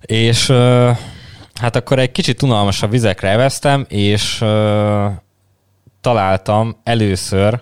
És 0.01 0.49
ö, 0.49 0.91
hát 1.61 1.75
akkor 1.75 1.99
egy 1.99 2.11
kicsit 2.11 2.41
unalmasabb 2.41 2.91
vizekre 2.91 3.29
eveztem, 3.29 3.85
és 3.87 4.41
ö, 4.41 5.05
találtam 6.01 6.75
először 6.83 7.61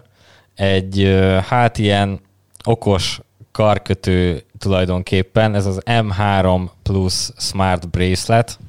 egy 0.58 1.20
hát 1.48 1.78
ilyen 1.78 2.20
okos 2.64 3.20
karkötő 3.52 4.44
tulajdonképpen, 4.58 5.56
ez 5.56 5.66
az 5.66 5.82
M3 5.86 6.70
Plus 6.84 7.30
Smart 7.38 7.90
Bracelet, 7.90 8.60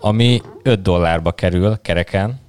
ami 0.00 0.40
5 0.62 0.82
dollárba 0.82 1.32
kerül 1.32 1.78
kereken. 1.82 2.40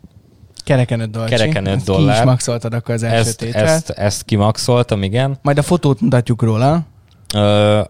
Kereken 0.64 1.00
5 1.00 1.10
dollár. 1.12 1.30
Kereken 1.30 1.66
öt 1.66 1.74
Ki 1.74 1.80
is 1.80 1.86
dollár. 1.86 2.26
maxoltad 2.26 2.74
akkor 2.74 2.94
az 2.94 3.04
első 3.04 3.18
Ezt, 3.30 3.38
tételt. 3.38 3.68
ezt, 3.68 3.90
ezt 3.90 4.24
kimaxoltam, 4.24 5.04
igen. 5.04 5.38
Majd 5.42 5.58
a 5.58 5.62
fotót 5.62 6.02
mutatjuk 6.02 6.42
róla. 6.42 6.82
Ö, 7.36 7.82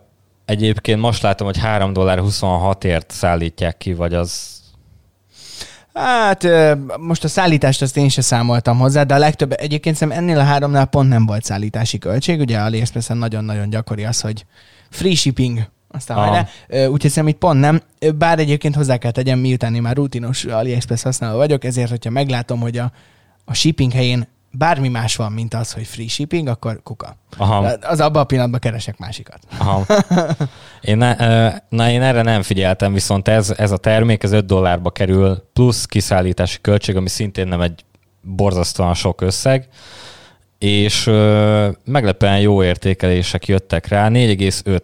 egyébként 0.46 1.00
most 1.02 1.22
látom, 1.22 1.48
hogy 1.48 1.58
3 1.58 1.94
dollár 1.94 2.20
26ért 2.22 3.10
szállítják 3.10 3.78
ki, 3.78 3.94
vagy 3.94 4.14
az 4.14 4.62
Hát 6.00 6.48
most 7.00 7.24
a 7.24 7.28
szállítást 7.28 7.82
azt 7.82 7.98
én 7.98 8.10
sem 8.10 8.24
számoltam 8.24 8.78
hozzá, 8.78 9.04
de 9.04 9.14
a 9.14 9.18
legtöbb, 9.18 9.54
egyébként 9.58 9.96
szerintem 9.96 10.24
ennél 10.24 10.40
a 10.40 10.44
háromnál 10.44 10.86
pont 10.86 11.10
nem 11.10 11.26
volt 11.26 11.44
szállítási 11.44 11.98
költség. 11.98 12.40
Ugye 12.40 12.60
AliExpressen 12.60 13.18
nagyon-nagyon 13.18 13.70
gyakori 13.70 14.06
az, 14.06 14.22
hogy 14.22 14.46
free 14.90 15.16
shipping, 15.16 15.60
aztán 15.88 16.18
hajrá. 16.18 16.48
Úgyhogy 16.70 17.12
szerintem 17.12 17.28
itt 17.28 17.38
pont 17.38 17.60
nem. 17.60 17.82
Bár 18.16 18.40
egyébként 18.40 18.76
hozzá 18.76 18.98
kell 18.98 19.12
tegyem, 19.12 19.40
miután 19.40 19.76
én 19.76 19.82
már 19.82 19.96
rutinos 19.96 20.46
AliExpress 20.46 21.02
használó 21.02 21.38
vagyok, 21.38 21.64
ezért, 21.64 21.90
hogyha 21.90 22.10
meglátom, 22.10 22.60
hogy 22.60 22.78
a, 22.78 22.92
a 23.46 23.54
shipping 23.54 23.92
helyén 23.92 24.28
bármi 24.58 24.88
más 24.88 25.16
van, 25.16 25.32
mint 25.32 25.54
az, 25.54 25.72
hogy 25.72 25.88
free 25.88 26.08
shipping, 26.08 26.48
akkor 26.48 26.80
kuka. 26.84 27.18
Aha. 27.38 27.78
Az 27.82 28.00
abban 28.00 28.22
a 28.22 28.26
pillanatban 28.26 28.60
keresek 28.60 28.98
másikat. 28.98 29.40
Aha. 29.58 29.86
Én, 30.82 30.98
ne, 30.98 31.16
na, 31.70 31.90
én 31.90 32.02
erre 32.02 32.22
nem 32.22 32.42
figyeltem, 32.42 32.94
viszont 32.94 33.28
ez, 33.28 33.54
ez 33.58 33.72
a 33.72 33.78
termék 33.78 34.24
ez 34.24 34.32
5 34.32 34.46
dollárba 34.46 34.92
kerül, 34.92 35.50
plusz 35.54 35.86
kiszállítási 35.86 36.58
költség, 36.62 36.96
ami 36.96 37.10
szintén 37.10 37.48
nem 37.48 37.62
egy 37.62 37.86
borzasztóan 38.22 38.94
sok 38.94 39.22
összeg, 39.22 39.68
és 40.58 41.08
ö, 41.08 41.70
meglepően 41.86 42.40
jó 42.40 42.64
értékelések 42.64 43.48
jöttek 43.48 43.88
rá, 43.88 44.08
4,5 44.10 44.80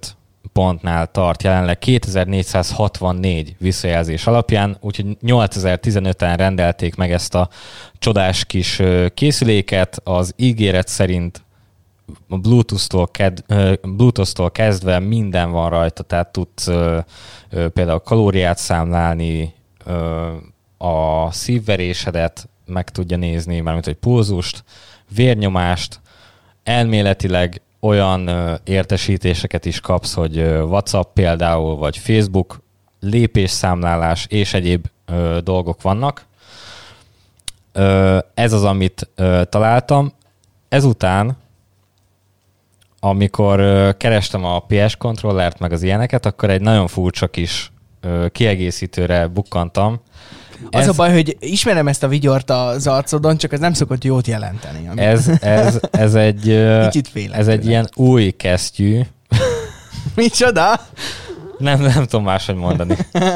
pontnál 0.53 1.11
tart 1.11 1.43
jelenleg 1.43 1.79
2464 1.79 3.55
visszajelzés 3.59 4.27
alapján, 4.27 4.77
úgyhogy 4.81 5.17
8015-en 5.21 6.33
rendelték 6.37 6.95
meg 6.95 7.11
ezt 7.11 7.35
a 7.35 7.49
csodás 7.99 8.45
kis 8.45 8.81
készüléket. 9.13 10.01
Az 10.03 10.33
ígéret 10.35 10.87
szerint 10.87 11.43
a 12.29 12.37
Bluetooth-tól, 12.37 13.07
ked, 13.07 13.43
Bluetooth-tól 13.81 14.51
kezdve 14.51 14.99
minden 14.99 15.51
van 15.51 15.69
rajta, 15.69 16.03
tehát 16.03 16.31
tudsz 16.31 16.69
például 17.49 17.99
kalóriát 17.99 18.57
számlálni, 18.57 19.53
a 20.77 21.31
szívverésedet 21.31 22.49
meg 22.65 22.89
tudja 22.89 23.17
nézni, 23.17 23.59
mármint 23.59 23.87
egy 23.87 23.95
pulzust, 23.95 24.63
vérnyomást, 25.15 25.99
elméletileg 26.63 27.61
olyan 27.81 28.29
értesítéseket 28.63 29.65
is 29.65 29.79
kapsz, 29.79 30.13
hogy 30.13 30.37
WhatsApp 30.41 31.13
például, 31.13 31.75
vagy 31.75 31.97
Facebook, 31.97 32.61
lépésszámlálás 32.99 34.25
és 34.29 34.53
egyéb 34.53 34.87
dolgok 35.43 35.81
vannak. 35.81 36.25
Ez 38.33 38.53
az, 38.53 38.63
amit 38.63 39.09
találtam. 39.49 40.13
Ezután, 40.69 41.37
amikor 42.99 43.57
kerestem 43.97 44.45
a 44.45 44.59
PS 44.59 44.95
kontrollert, 44.97 45.59
meg 45.59 45.71
az 45.71 45.83
ilyeneket, 45.83 46.25
akkor 46.25 46.49
egy 46.49 46.61
nagyon 46.61 46.87
furcsa 46.87 47.27
kis 47.27 47.71
kiegészítőre 48.31 49.27
bukkantam. 49.27 50.01
Az 50.69 50.87
a 50.87 50.93
baj, 50.93 51.11
hogy 51.13 51.37
ismerem 51.39 51.87
ezt 51.87 52.03
a 52.03 52.07
vigyort 52.07 52.49
az 52.49 52.87
arcodon, 52.87 53.37
csak 53.37 53.53
ez 53.53 53.59
nem 53.59 53.73
szokott 53.73 54.03
jót 54.03 54.27
jelenteni. 54.27 54.87
Ami... 54.87 55.01
ez, 55.01 55.27
ez, 55.41 55.79
ez 55.91 56.15
egy, 56.15 56.41
Kicsit 56.89 57.07
félek 57.07 57.37
ez 57.37 57.47
egy 57.47 57.65
ilyen 57.65 57.89
új 57.95 58.31
kesztyű, 58.31 59.01
Micsoda? 60.15 60.79
Nem, 61.57 61.81
nem 61.81 62.03
tudom 62.05 62.23
máshogy 62.23 62.55
mondani. 62.55 62.95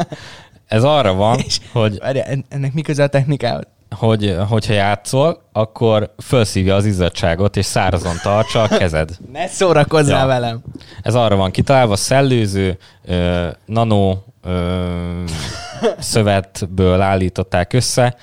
Ez 0.68 0.84
arra 0.84 1.14
van, 1.14 1.40
És- 1.40 1.60
hogy, 1.72 1.98
Várjál, 2.00 2.26
en- 2.26 2.46
ennek 2.50 2.74
mi 2.74 2.82
köze 2.82 3.04
a 3.04 3.08
technikához? 3.08 3.64
Hogy 3.90 4.36
hogyha 4.50 4.74
játszol, 4.74 5.42
akkor 5.52 6.14
felszívja 6.18 6.76
az 6.76 6.86
izzadságot, 6.86 7.58
és 7.58 7.66
szárazon 7.66 8.16
tartsa 8.24 8.62
a 8.62 8.68
kezed. 8.68 9.18
Ne 9.34 9.48
szórakozzál 9.48 10.20
Ja. 10.20 10.26
velem. 10.26 10.64
Ez 11.02 11.16
arra 11.16 11.36
van 11.36 11.52
kitalálva, 11.52 11.96
szellőző, 11.96 12.78
ö, 13.06 13.48
nano 13.66 14.18
ö, 14.42 15.24
szövetből 16.00 17.02
állították 17.02 17.74
össze, 17.74 18.16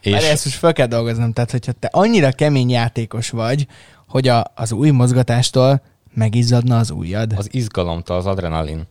és 0.00 0.12
Várjál, 0.12 0.30
ezt 0.30 0.44
most 0.44 0.56
fel 0.56 0.72
kell 0.72 0.86
dolgoznom. 0.86 1.32
Tehát, 1.32 1.50
hogyha 1.50 1.72
te 1.72 1.88
annyira 1.92 2.30
kemény 2.30 2.70
játékos 2.70 3.30
vagy, 3.30 3.66
hogy 4.08 4.28
a, 4.28 4.52
az 4.54 4.72
új 4.72 4.90
mozgatástól 4.90 5.82
megizzadna 6.14 6.78
az 6.78 6.90
ujjad. 6.90 7.32
az 7.36 7.48
izgalomtól 7.50 8.16
az 8.16 8.26
adrenalin. 8.26 8.78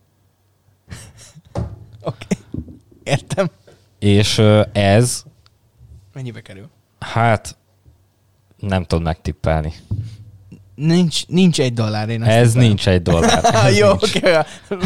Oké. 2.01 2.25
Okay. 2.42 2.65
Értem. 3.03 3.50
És 4.00 4.42
ez, 4.72 5.24
Mennyibe 6.13 6.41
kerül? 6.41 6.70
hát 7.00 7.58
nem 8.58 8.84
tudod 8.84 9.03
megtippelni. 9.03 9.74
Nincs, 10.75 11.27
ninch 11.27 11.60
egy 11.60 11.74
dollár, 11.74 12.10
én 12.10 12.22
azt 12.22 12.32
Ez 12.32 12.48
tippelem. 12.48 12.67
nincs 12.67 12.88
egy 12.88 13.01
dollár. 13.01 13.55
Ez 13.65 13.77
jó, 13.77 13.88
nincs. 13.88 14.03
oké, 14.03 14.32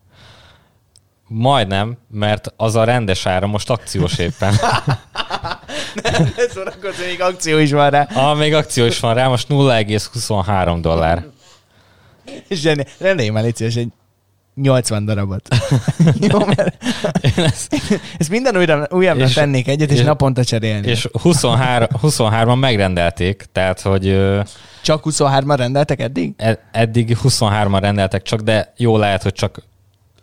Majdnem, 1.28 1.96
mert 2.10 2.52
az 2.56 2.74
a 2.74 2.84
rendes 2.84 3.26
ára 3.26 3.46
most 3.46 3.70
akciós 3.70 4.18
éppen. 4.18 4.54
Ne 6.36 6.48
szórakozz, 6.48 6.98
még 6.98 7.20
akció 7.20 7.58
is 7.58 7.72
van 7.72 7.90
rá. 7.90 8.08
Ah, 8.14 8.38
még 8.38 8.54
akció 8.54 8.84
is 8.84 9.00
van 9.00 9.14
rá, 9.14 9.28
most 9.28 9.48
0,23 9.48 10.78
dollár. 10.80 11.26
És 12.48 12.62
rendelj- 12.98 13.30
már, 13.32 13.42
légy 13.42 13.56
szíves, 13.56 13.76
egy 13.76 13.88
80 14.54 15.04
darabot. 15.04 15.48
Jó, 16.30 16.38
mert 16.46 16.84
Én 17.20 17.44
ezt, 17.44 17.80
ezt 18.18 18.30
minden 18.30 18.56
újra, 18.56 18.86
újabbra 18.90 19.24
És- 19.24 19.32
tennék 19.32 19.68
egyet, 19.68 19.90
és, 19.90 19.98
és- 19.98 20.04
naponta 20.04 20.44
cserélni. 20.44 20.86
És 20.88 21.04
és 21.04 21.08
23, 21.22 21.86
23-an 22.02 22.58
megrendelték, 22.60 23.44
tehát 23.52 23.80
hogy 23.80 24.20
Csak 24.82 25.02
23-an 25.04 25.54
rendeltek 25.56 26.00
eddig? 26.00 26.32
e- 26.36 26.68
eddig 26.72 27.16
23-an 27.22 27.78
rendeltek 27.80 28.22
csak, 28.22 28.40
de 28.40 28.72
jó 28.76 28.96
lehet, 28.96 29.22
hogy 29.22 29.32
csak 29.32 29.62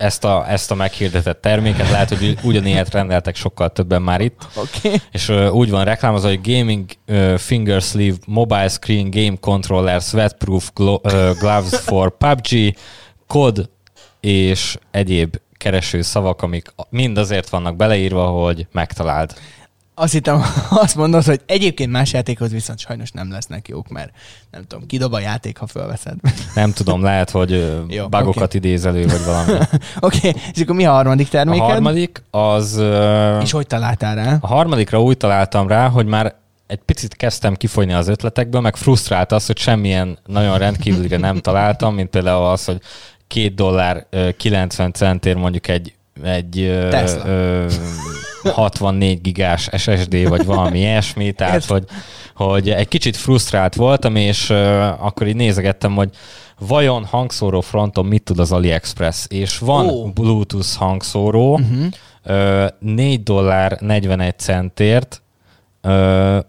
ezt 0.03 0.23
a, 0.23 0.45
ezt 0.49 0.71
a 0.71 0.75
meghirdetett 0.75 1.41
terméket, 1.41 1.89
lehet, 1.89 2.09
hogy 2.09 2.37
ugyanilyet 2.43 2.93
rendeltek 2.93 3.35
sokkal 3.35 3.69
többen 3.69 4.01
már 4.01 4.21
itt. 4.21 4.47
Okay. 4.55 5.01
És 5.11 5.29
ö, 5.29 5.47
úgy 5.47 5.69
van 5.69 5.85
reklámozva, 5.85 6.27
hogy 6.27 6.53
Gaming 6.53 6.85
ö, 7.05 7.35
Finger 7.37 7.81
Sleeve 7.81 8.17
Mobile 8.25 8.67
Screen 8.67 9.09
Game 9.09 9.35
Controller 9.39 10.01
Sweatproof 10.01 10.69
glo- 10.73 11.13
ö, 11.13 11.31
Gloves 11.39 11.79
for 11.79 12.17
PUBG, 12.17 12.75
COD 13.27 13.69
és 14.19 14.77
egyéb 14.91 15.35
kereső 15.57 16.01
szavak, 16.01 16.41
amik 16.41 16.73
mind 16.89 17.17
azért 17.17 17.49
vannak 17.49 17.75
beleírva, 17.75 18.25
hogy 18.25 18.67
megtaláld. 18.71 19.33
Azt 19.95 20.13
hittem, 20.13 20.41
azt 20.83 20.95
mondod, 20.95 21.23
hogy 21.23 21.41
egyébként 21.45 21.91
más 21.91 22.13
játékhoz 22.13 22.51
viszont 22.51 22.79
sajnos 22.79 23.11
nem 23.11 23.31
lesznek 23.31 23.67
jók, 23.67 23.89
mert 23.89 24.11
nem 24.51 24.65
tudom, 24.67 24.85
kidob 24.85 25.13
a 25.13 25.19
játék, 25.19 25.57
ha 25.57 25.67
fölveszed. 25.67 26.15
Nem 26.55 26.71
tudom, 26.71 27.03
lehet, 27.03 27.29
hogy 27.29 27.83
Jó, 27.87 28.07
bugokat 28.07 28.43
oké. 28.43 28.57
idéz 28.57 28.85
elő, 28.85 29.05
vagy 29.05 29.23
valami. 29.25 29.51
Oké, 29.99 30.29
okay. 30.29 30.41
és 30.53 30.61
akkor 30.61 30.75
mi 30.75 30.85
a 30.85 30.91
harmadik 30.91 31.27
A 31.27 31.29
terméked? 31.29 31.65
harmadik 31.65 32.23
az... 32.31 32.83
És 33.41 33.51
hogy 33.51 33.67
találtál 33.67 34.15
rá? 34.15 34.37
A 34.41 34.47
harmadikra 34.47 35.01
úgy 35.01 35.17
találtam 35.17 35.67
rá, 35.67 35.87
hogy 35.87 36.05
már 36.05 36.35
egy 36.67 36.79
picit 36.85 37.15
kezdtem 37.15 37.55
kifogyni 37.55 37.93
az 37.93 38.07
ötletekből, 38.07 38.61
meg 38.61 38.75
frusztrált 38.75 39.31
az, 39.31 39.45
hogy 39.45 39.57
semmilyen 39.57 40.17
nagyon 40.25 40.57
rendkívülire 40.57 41.17
nem 41.17 41.37
találtam, 41.37 41.95
mint 41.95 42.09
például 42.09 42.45
az, 42.45 42.65
hogy 42.65 42.81
két 43.27 43.55
dollár 43.55 44.05
ö, 44.09 44.29
90 44.37 44.93
centért 44.93 45.37
mondjuk 45.37 45.67
egy, 45.67 45.93
egy 46.23 46.59
ö, 46.59 46.89
Tesla. 46.89 47.25
ö, 47.25 47.65
64 48.51 49.21
gigás 49.21 49.69
SSD, 49.77 50.27
vagy 50.27 50.45
valami 50.45 50.79
ilyesmi, 50.79 51.31
tehát 51.31 51.65
hogy, 51.65 51.85
hogy 52.35 52.69
egy 52.69 52.87
kicsit 52.87 53.17
frusztrált 53.17 53.75
voltam, 53.75 54.15
és 54.15 54.49
ö, 54.49 54.79
akkor 54.81 55.27
így 55.27 55.35
nézegettem, 55.35 55.95
hogy 55.95 56.09
vajon 56.59 57.05
hangszóró 57.05 57.61
fronton 57.61 58.05
mit 58.05 58.23
tud 58.23 58.39
az 58.39 58.51
AliExpress, 58.51 59.25
és 59.29 59.57
van 59.57 59.89
Ó. 59.89 60.07
Bluetooth 60.11 60.75
hangszóró, 60.75 61.53
Uh-huh. 61.53 61.85
Ö, 62.25 62.65
4 62.79 63.23
dollár 63.23 63.77
41 63.79 64.39
centért. 64.39 65.21
Ö, 65.81 66.39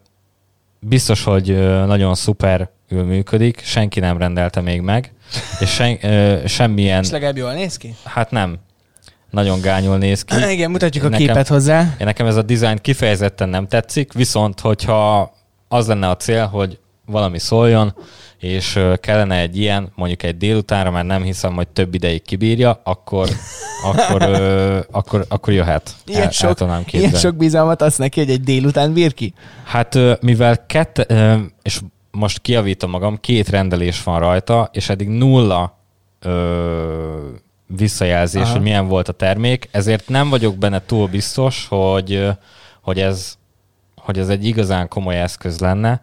biztos, 0.81 1.25
hogy 1.25 1.51
ö, 1.51 1.85
nagyon 1.87 2.15
szuper 2.15 2.69
működik, 2.89 3.61
senki 3.65 4.01
nem 4.01 4.19
rendelte 4.19 4.61
még 4.61 4.81
meg, 4.81 5.13
és 5.61 5.71
sen, 5.71 5.99
ö, 6.03 6.39
semmilyen, 6.47 7.03
És 7.03 7.11
legalább 7.11 7.37
jól 7.37 7.53
néz 7.53 7.77
ki? 7.77 7.95
hát 8.05 8.31
nem, 8.31 8.59
nagyon 9.35 9.61
gányul 9.61 9.99
néz 9.99 10.23
ki. 10.23 10.35
Igen, 10.53 10.71
mutatjuk 10.71 11.05
a 11.05 11.09
Nekem- 11.09 11.27
képet 11.27 11.49
hozzá. 11.49 11.81
Én 11.81 12.07
nekem 12.07 12.27
ez 12.27 12.37
a 12.37 12.43
design 12.43 12.79
kifejezetten 12.81 13.49
nem 13.49 13.67
tetszik, 13.67 14.13
viszont 14.13 14.61
hogyha 14.61 15.35
az 15.69 15.87
lenne 15.87 16.09
a 16.09 16.17
cél, 16.17 16.47
hogy 16.47 16.79
valami 17.07 17.39
szóljon, 17.39 17.95
és 18.39 18.81
kellene 19.01 19.39
egy 19.39 19.59
ilyen, 19.59 19.93
mondjuk 19.95 20.23
egy 20.23 20.37
délutánra, 20.37 20.91
mert 20.91 21.07
nem 21.07 21.23
hiszem, 21.23 21.55
hogy 21.55 21.69
több 21.69 21.95
ideig 21.95 22.23
kibírja, 22.23 22.81
akkor, 22.85 23.29
akkor, 23.93 24.23
ö, 24.23 24.79
akkor, 24.91 25.25
akkor 25.29 25.53
jöhet. 25.53 25.91
Ilyen, 26.07 26.23
el, 26.23 26.31
sok, 26.31 26.61
ilyen 26.91 27.13
sok 27.13 27.37
bizalmat 27.37 27.83
adsz 27.83 27.97
neki, 27.97 28.21
hogy 28.21 28.31
egy 28.31 28.43
délután 28.43 28.93
bír 28.93 29.15
ki? 29.15 29.35
Hát 29.65 29.99
mivel 30.21 30.67
kette, 30.67 31.05
ö, 31.09 31.35
és 31.63 31.81
most 32.11 32.39
kiavítom 32.41 32.91
magam, 32.91 33.21
két 33.21 33.49
rendelés 33.49 34.03
van 34.03 34.19
rajta, 34.19 34.69
és 34.73 34.89
eddig 34.89 35.09
nulla 35.09 35.79
ö, 36.21 37.29
visszajelzés, 37.67 38.43
Aha. 38.43 38.53
hogy 38.53 38.61
milyen 38.63 38.89
volt 38.89 39.09
a 39.09 39.13
termék, 39.13 39.69
ezért 39.71 40.09
nem 40.09 40.29
vagyok 40.29 40.57
benne 40.57 40.81
túl 40.87 41.07
biztos, 41.09 41.67
hogy, 41.69 42.29
hogy, 42.81 43.01
ez, 43.01 43.35
hogy 43.97 44.19
ez 44.19 44.29
egy 44.29 44.45
igazán 44.47 44.89
komoly 44.89 45.21
eszköz 45.21 45.59
lenne. 45.59 46.03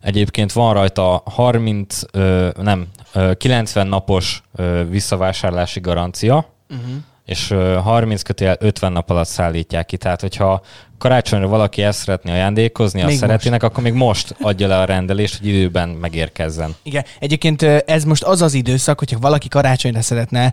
Egyébként 0.00 0.52
van 0.52 0.74
rajta 0.74 1.22
30, 1.24 2.00
ö, 2.12 2.48
nem, 2.62 2.86
ö, 3.12 3.34
90 3.34 3.86
napos 3.86 4.42
ö, 4.54 4.82
visszavásárlási 4.88 5.80
garancia, 5.80 6.46
Uh-huh. 6.70 6.90
és 7.24 7.50
ö, 7.50 7.78
30 7.82 8.22
kötél 8.22 8.56
50 8.60 8.92
nap 8.92 9.10
alatt 9.10 9.26
szállítják 9.26 9.86
ki. 9.86 9.96
Tehát, 9.96 10.20
hogyha 10.20 10.60
karácsonyra 11.00 11.48
valaki 11.48 11.82
ezt 11.82 11.98
szeretné 11.98 12.30
ajándékozni 12.30 13.02
Még 13.02 13.16
szeretének, 13.16 13.62
akkor 13.62 13.82
még 13.82 13.92
most 13.92 14.34
adja 14.40 14.68
le 14.68 14.78
a 14.78 14.84
rendelést, 14.84 15.38
hogy 15.38 15.48
időben 15.48 15.88
megérkezzen. 15.88 16.74
Igen, 16.82 17.04
egyébként 17.18 17.62
ez 17.62 18.04
most 18.04 18.22
az 18.22 18.42
az 18.42 18.54
időszak, 18.54 18.98
hogyha 18.98 19.18
valaki 19.18 19.48
karácsonyra 19.48 20.02
szeretne 20.02 20.52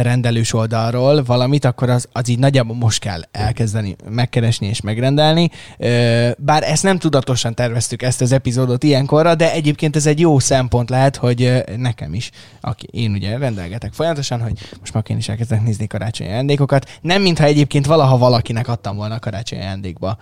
rendelős 0.00 0.52
oldalról 0.52 1.22
valamit, 1.22 1.64
akkor 1.64 1.90
az, 1.90 2.08
az 2.12 2.28
így 2.28 2.38
nagyjából 2.38 2.76
most 2.76 3.00
kell 3.00 3.20
elkezdeni 3.30 3.96
megkeresni 4.08 4.66
és 4.66 4.80
megrendelni. 4.80 5.50
Bár 6.38 6.62
ezt 6.62 6.82
nem 6.82 6.98
tudatosan 6.98 7.54
terveztük 7.54 8.02
ezt 8.02 8.20
az 8.20 8.32
epizódot 8.32 8.82
ilyenkorra, 8.82 9.34
de 9.34 9.52
egyébként 9.52 9.96
ez 9.96 10.06
egy 10.06 10.20
jó 10.20 10.38
szempont 10.38 10.90
lehet, 10.90 11.16
hogy 11.16 11.64
nekem 11.76 12.14
is, 12.14 12.30
aki 12.60 12.88
én 12.90 13.10
ugye 13.12 13.38
rendelgetek 13.38 13.92
folyamatosan, 13.92 14.42
hogy 14.42 14.52
most 14.80 14.92
már 14.92 15.04
én 15.06 15.16
is 15.16 15.28
elkezdek 15.28 15.62
nézni 15.62 15.86
karácsonyi 15.86 16.30
ajándékokat. 16.30 16.98
Nem 17.00 17.22
mintha 17.22 17.44
egyébként 17.44 17.86
valaha 17.86 18.18
valakinek 18.18 18.68
adtam 18.68 18.96
volna 18.96 19.18
karácsonyi 19.18 19.64
ajándékba 19.66 20.18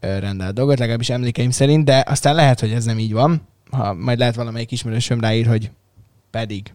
rendelt 0.00 0.54
dolgot, 0.54 0.78
legalábbis 0.78 1.10
emlékeim 1.10 1.50
szerint, 1.50 1.84
de 1.84 2.04
aztán 2.06 2.34
lehet, 2.34 2.60
hogy 2.60 2.72
ez 2.72 2.84
nem 2.84 2.98
így 2.98 3.12
van. 3.12 3.48
Ha 3.70 3.94
majd 3.94 4.18
lehet 4.18 4.34
valamelyik 4.34 4.70
ismerősöm 4.70 5.20
ráír, 5.20 5.46
hogy 5.46 5.70
pedig. 6.30 6.72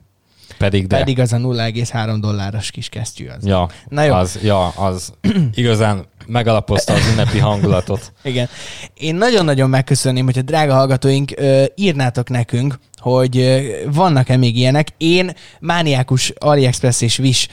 Pedig 0.58 0.88
de. 0.88 0.98
Pedig 0.98 1.20
az 1.20 1.34
a 1.34 1.38
0,3 1.38 2.18
dolláros 2.20 2.72
kis 2.72 2.90
kesztyű 2.90 3.28
az. 3.28 3.46
Ja, 3.46 3.70
Na 3.88 4.04
jó. 4.04 4.14
az, 4.14 4.40
ja, 4.44 4.68
az 4.68 5.14
igazán 5.54 6.06
megalapozta 6.28 6.94
az 6.94 7.08
ünnepi 7.12 7.40
hangulatot. 7.40 8.14
Igen. 8.24 8.48
Én 8.94 9.16
nagyon-nagyon 9.16 9.70
megköszönném, 9.70 10.26
hogyha 10.26 10.42
drága 10.42 10.74
hallgatóink 10.74 11.32
írnátok 11.76 12.30
nekünk, 12.30 12.80
hogy 13.08 13.66
vannak-e 13.94 14.38
még 14.38 14.58
ilyenek. 14.58 14.88
Én 14.98 15.32
mániákus 15.60 16.34
AliExpress 16.38 17.02
és 17.02 17.20
Wish 17.20 17.48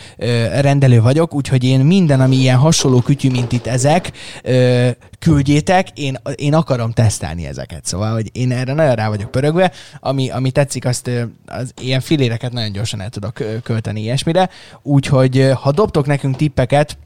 rendelő 0.61 1.01
vagyok, 1.01 1.35
úgyhogy 1.35 1.65
én 1.65 1.81
minden, 1.81 2.21
ami 2.21 2.37
ilyen 2.37 2.57
hasonló 2.57 3.01
kütyű, 3.01 3.31
mint 3.31 3.53
itt 3.53 3.67
ezek, 3.67 4.13
küldjétek, 5.19 5.89
én, 5.95 6.17
én 6.35 6.55
akarom 6.55 6.93
tesztelni 6.93 7.47
ezeket. 7.47 7.85
Szóval, 7.85 8.13
hogy 8.13 8.31
én 8.33 8.53
erre 8.53 8.73
nagyon 8.73 8.95
rá 8.95 9.09
vagyok 9.09 9.31
pörögve, 9.31 9.73
ami, 10.01 10.31
ami 10.31 10.51
tetszik, 10.51 10.85
azt 10.85 11.11
az 11.47 11.73
ilyen 11.81 12.01
filéreket 12.01 12.53
nagyon 12.53 12.73
gyorsan 12.73 13.01
el 13.01 13.09
tudok 13.09 13.43
költeni 13.63 14.01
ilyesmire. 14.01 14.49
Úgyhogy 14.83 15.51
ha 15.61 15.73
dobtok 15.73 16.07
nekünk 16.07 16.37
tippeket, 16.37 16.97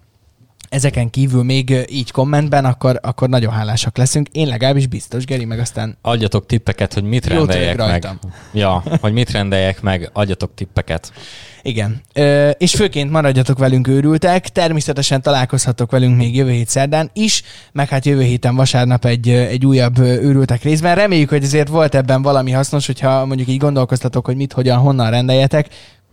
ezeken 0.68 1.10
kívül 1.10 1.42
még 1.42 1.86
így 1.88 2.10
kommentben, 2.10 2.64
akkor, 2.64 2.98
akkor 3.02 3.28
nagyon 3.28 3.52
hálásak 3.52 3.96
leszünk. 3.96 4.28
Én 4.32 4.46
legalábbis 4.46 4.86
biztos, 4.86 5.24
Geri, 5.24 5.44
meg 5.44 5.58
aztán 5.58 5.96
Adjatok 6.02 6.46
tippeket, 6.46 6.94
hogy 6.94 7.02
mit 7.02 7.26
rendeljek 7.26 7.76
meg. 7.76 8.08
Ja, 8.52 8.82
hogy 9.00 9.12
mit 9.12 9.30
rendeljek 9.30 9.80
meg, 9.80 10.10
adjatok 10.12 10.54
tippeket. 10.54 11.12
igen. 11.62 12.00
Ö, 12.14 12.48
és 12.50 12.74
főként 12.74 13.10
maradjatok 13.10 13.58
velünk 13.58 13.88
őrültek, 13.88 14.48
természetesen 14.48 15.22
találkozhatok 15.22 15.90
velünk 15.90 16.16
még 16.16 16.36
jövő 16.36 16.50
hét 16.50 16.68
szerdán 16.68 17.10
is, 17.12 17.42
meg 17.72 17.88
hát 17.88 18.04
jövő 18.04 18.22
héten 18.22 18.54
vasárnap 18.56 19.04
egy, 19.04 19.28
egy 19.28 19.66
újabb 19.66 19.98
őrültek 19.98 20.62
részben. 20.62 20.94
Reméljük, 20.94 21.28
hogy 21.28 21.44
azért 21.44 21.68
volt 21.68 21.94
ebben 21.94 22.22
valami 22.22 22.50
hasznos, 22.50 22.86
hogyha 22.86 23.26
mondjuk 23.26 23.48
így 23.48 23.58
gondolkoztatok, 23.58 24.26
hogy 24.26 24.36
mit, 24.36 24.52
hogyan, 24.52 24.78
honnan 24.78 25.10
rendeljetek. 25.10 25.68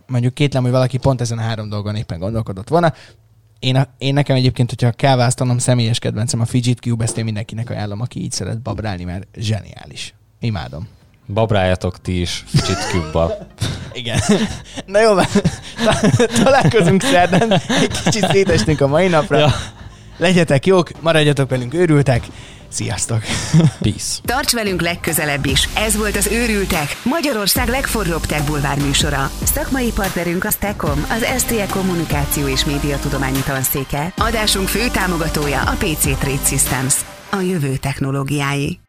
Mondjuk 0.08 0.34
kétlem, 0.34 0.64
hogy 0.64 0.72
valaki 0.72 0.98
pont 0.98 1.22
ezen 1.22 1.38
a 1.38 1.42
három 1.42 1.70
dolgon 1.70 1.96
éppen 1.96 2.20
gondolkodott 2.20 2.70
volna. 2.70 2.94
Én, 3.66 3.88
én 3.98 4.14
nekem 4.14 4.36
egyébként, 4.36 4.70
hogyha 4.70 4.92
kell 4.92 5.16
választanom, 5.16 5.58
személyes 5.58 6.00
kedvencem 6.00 6.42
a 6.42 6.46
Fidget 6.46 6.80
Cube, 6.80 7.04
ezt 7.04 7.18
én 7.18 7.24
mindenkinek 7.24 7.70
ajánlom, 7.70 8.02
aki 8.02 8.22
így 8.22 8.32
szeret 8.32 8.62
babrálni, 8.62 9.04
mert 9.04 9.28
zseniális. 9.38 10.14
Imádom. 10.40 10.88
Babráljatok 11.34 12.02
ti 12.02 12.20
is 12.22 12.44
Fidget 12.48 12.90
Cube-bal. 12.90 13.48
Igen. 13.94 14.20
Na 14.86 15.02
jó, 15.02 15.14
van. 15.14 15.26
találkozunk 16.44 17.02
szerdán. 17.02 17.52
Egy 17.52 18.02
kicsit 18.04 18.30
szétestünk 18.30 18.82
a 18.82 18.88
mai 18.88 19.08
napra. 19.08 19.38
Ja. 19.38 19.54
Legyetek 20.18 20.66
jók, 20.66 21.02
maradjatok 21.02 21.50
velünk, 21.50 21.74
őrültek. 21.74 22.26
Sziasztok! 22.76 23.22
Peace. 23.80 24.20
Tarts 24.26 24.52
velünk 24.52 24.82
legközelebb 24.82 25.46
is. 25.46 25.70
Ez 25.76 25.98
volt 25.98 26.16
az 26.16 26.28
Őrültek, 26.28 26.98
Magyarország 27.04 27.68
legforróbb 27.68 28.26
tech 28.26 28.46
bulvár 28.46 28.78
műsora. 28.78 29.32
Szakmai 29.44 29.92
partnerünk 29.92 30.44
a 30.44 30.52
Stekom, 30.52 31.06
az 31.10 31.42
STE 31.42 31.66
Kommunikáció 31.70 32.48
és 32.48 32.66
Médiatudományi 32.66 33.40
Tanszéke. 33.46 34.14
Adásunk 34.18 34.68
fő 34.68 34.88
támogatója 34.88 35.62
a 35.62 35.76
PC 35.80 36.02
Trade 36.02 36.46
Systems. 36.46 36.96
A 37.32 37.40
jövő 37.40 37.76
technológiái. 37.76 38.85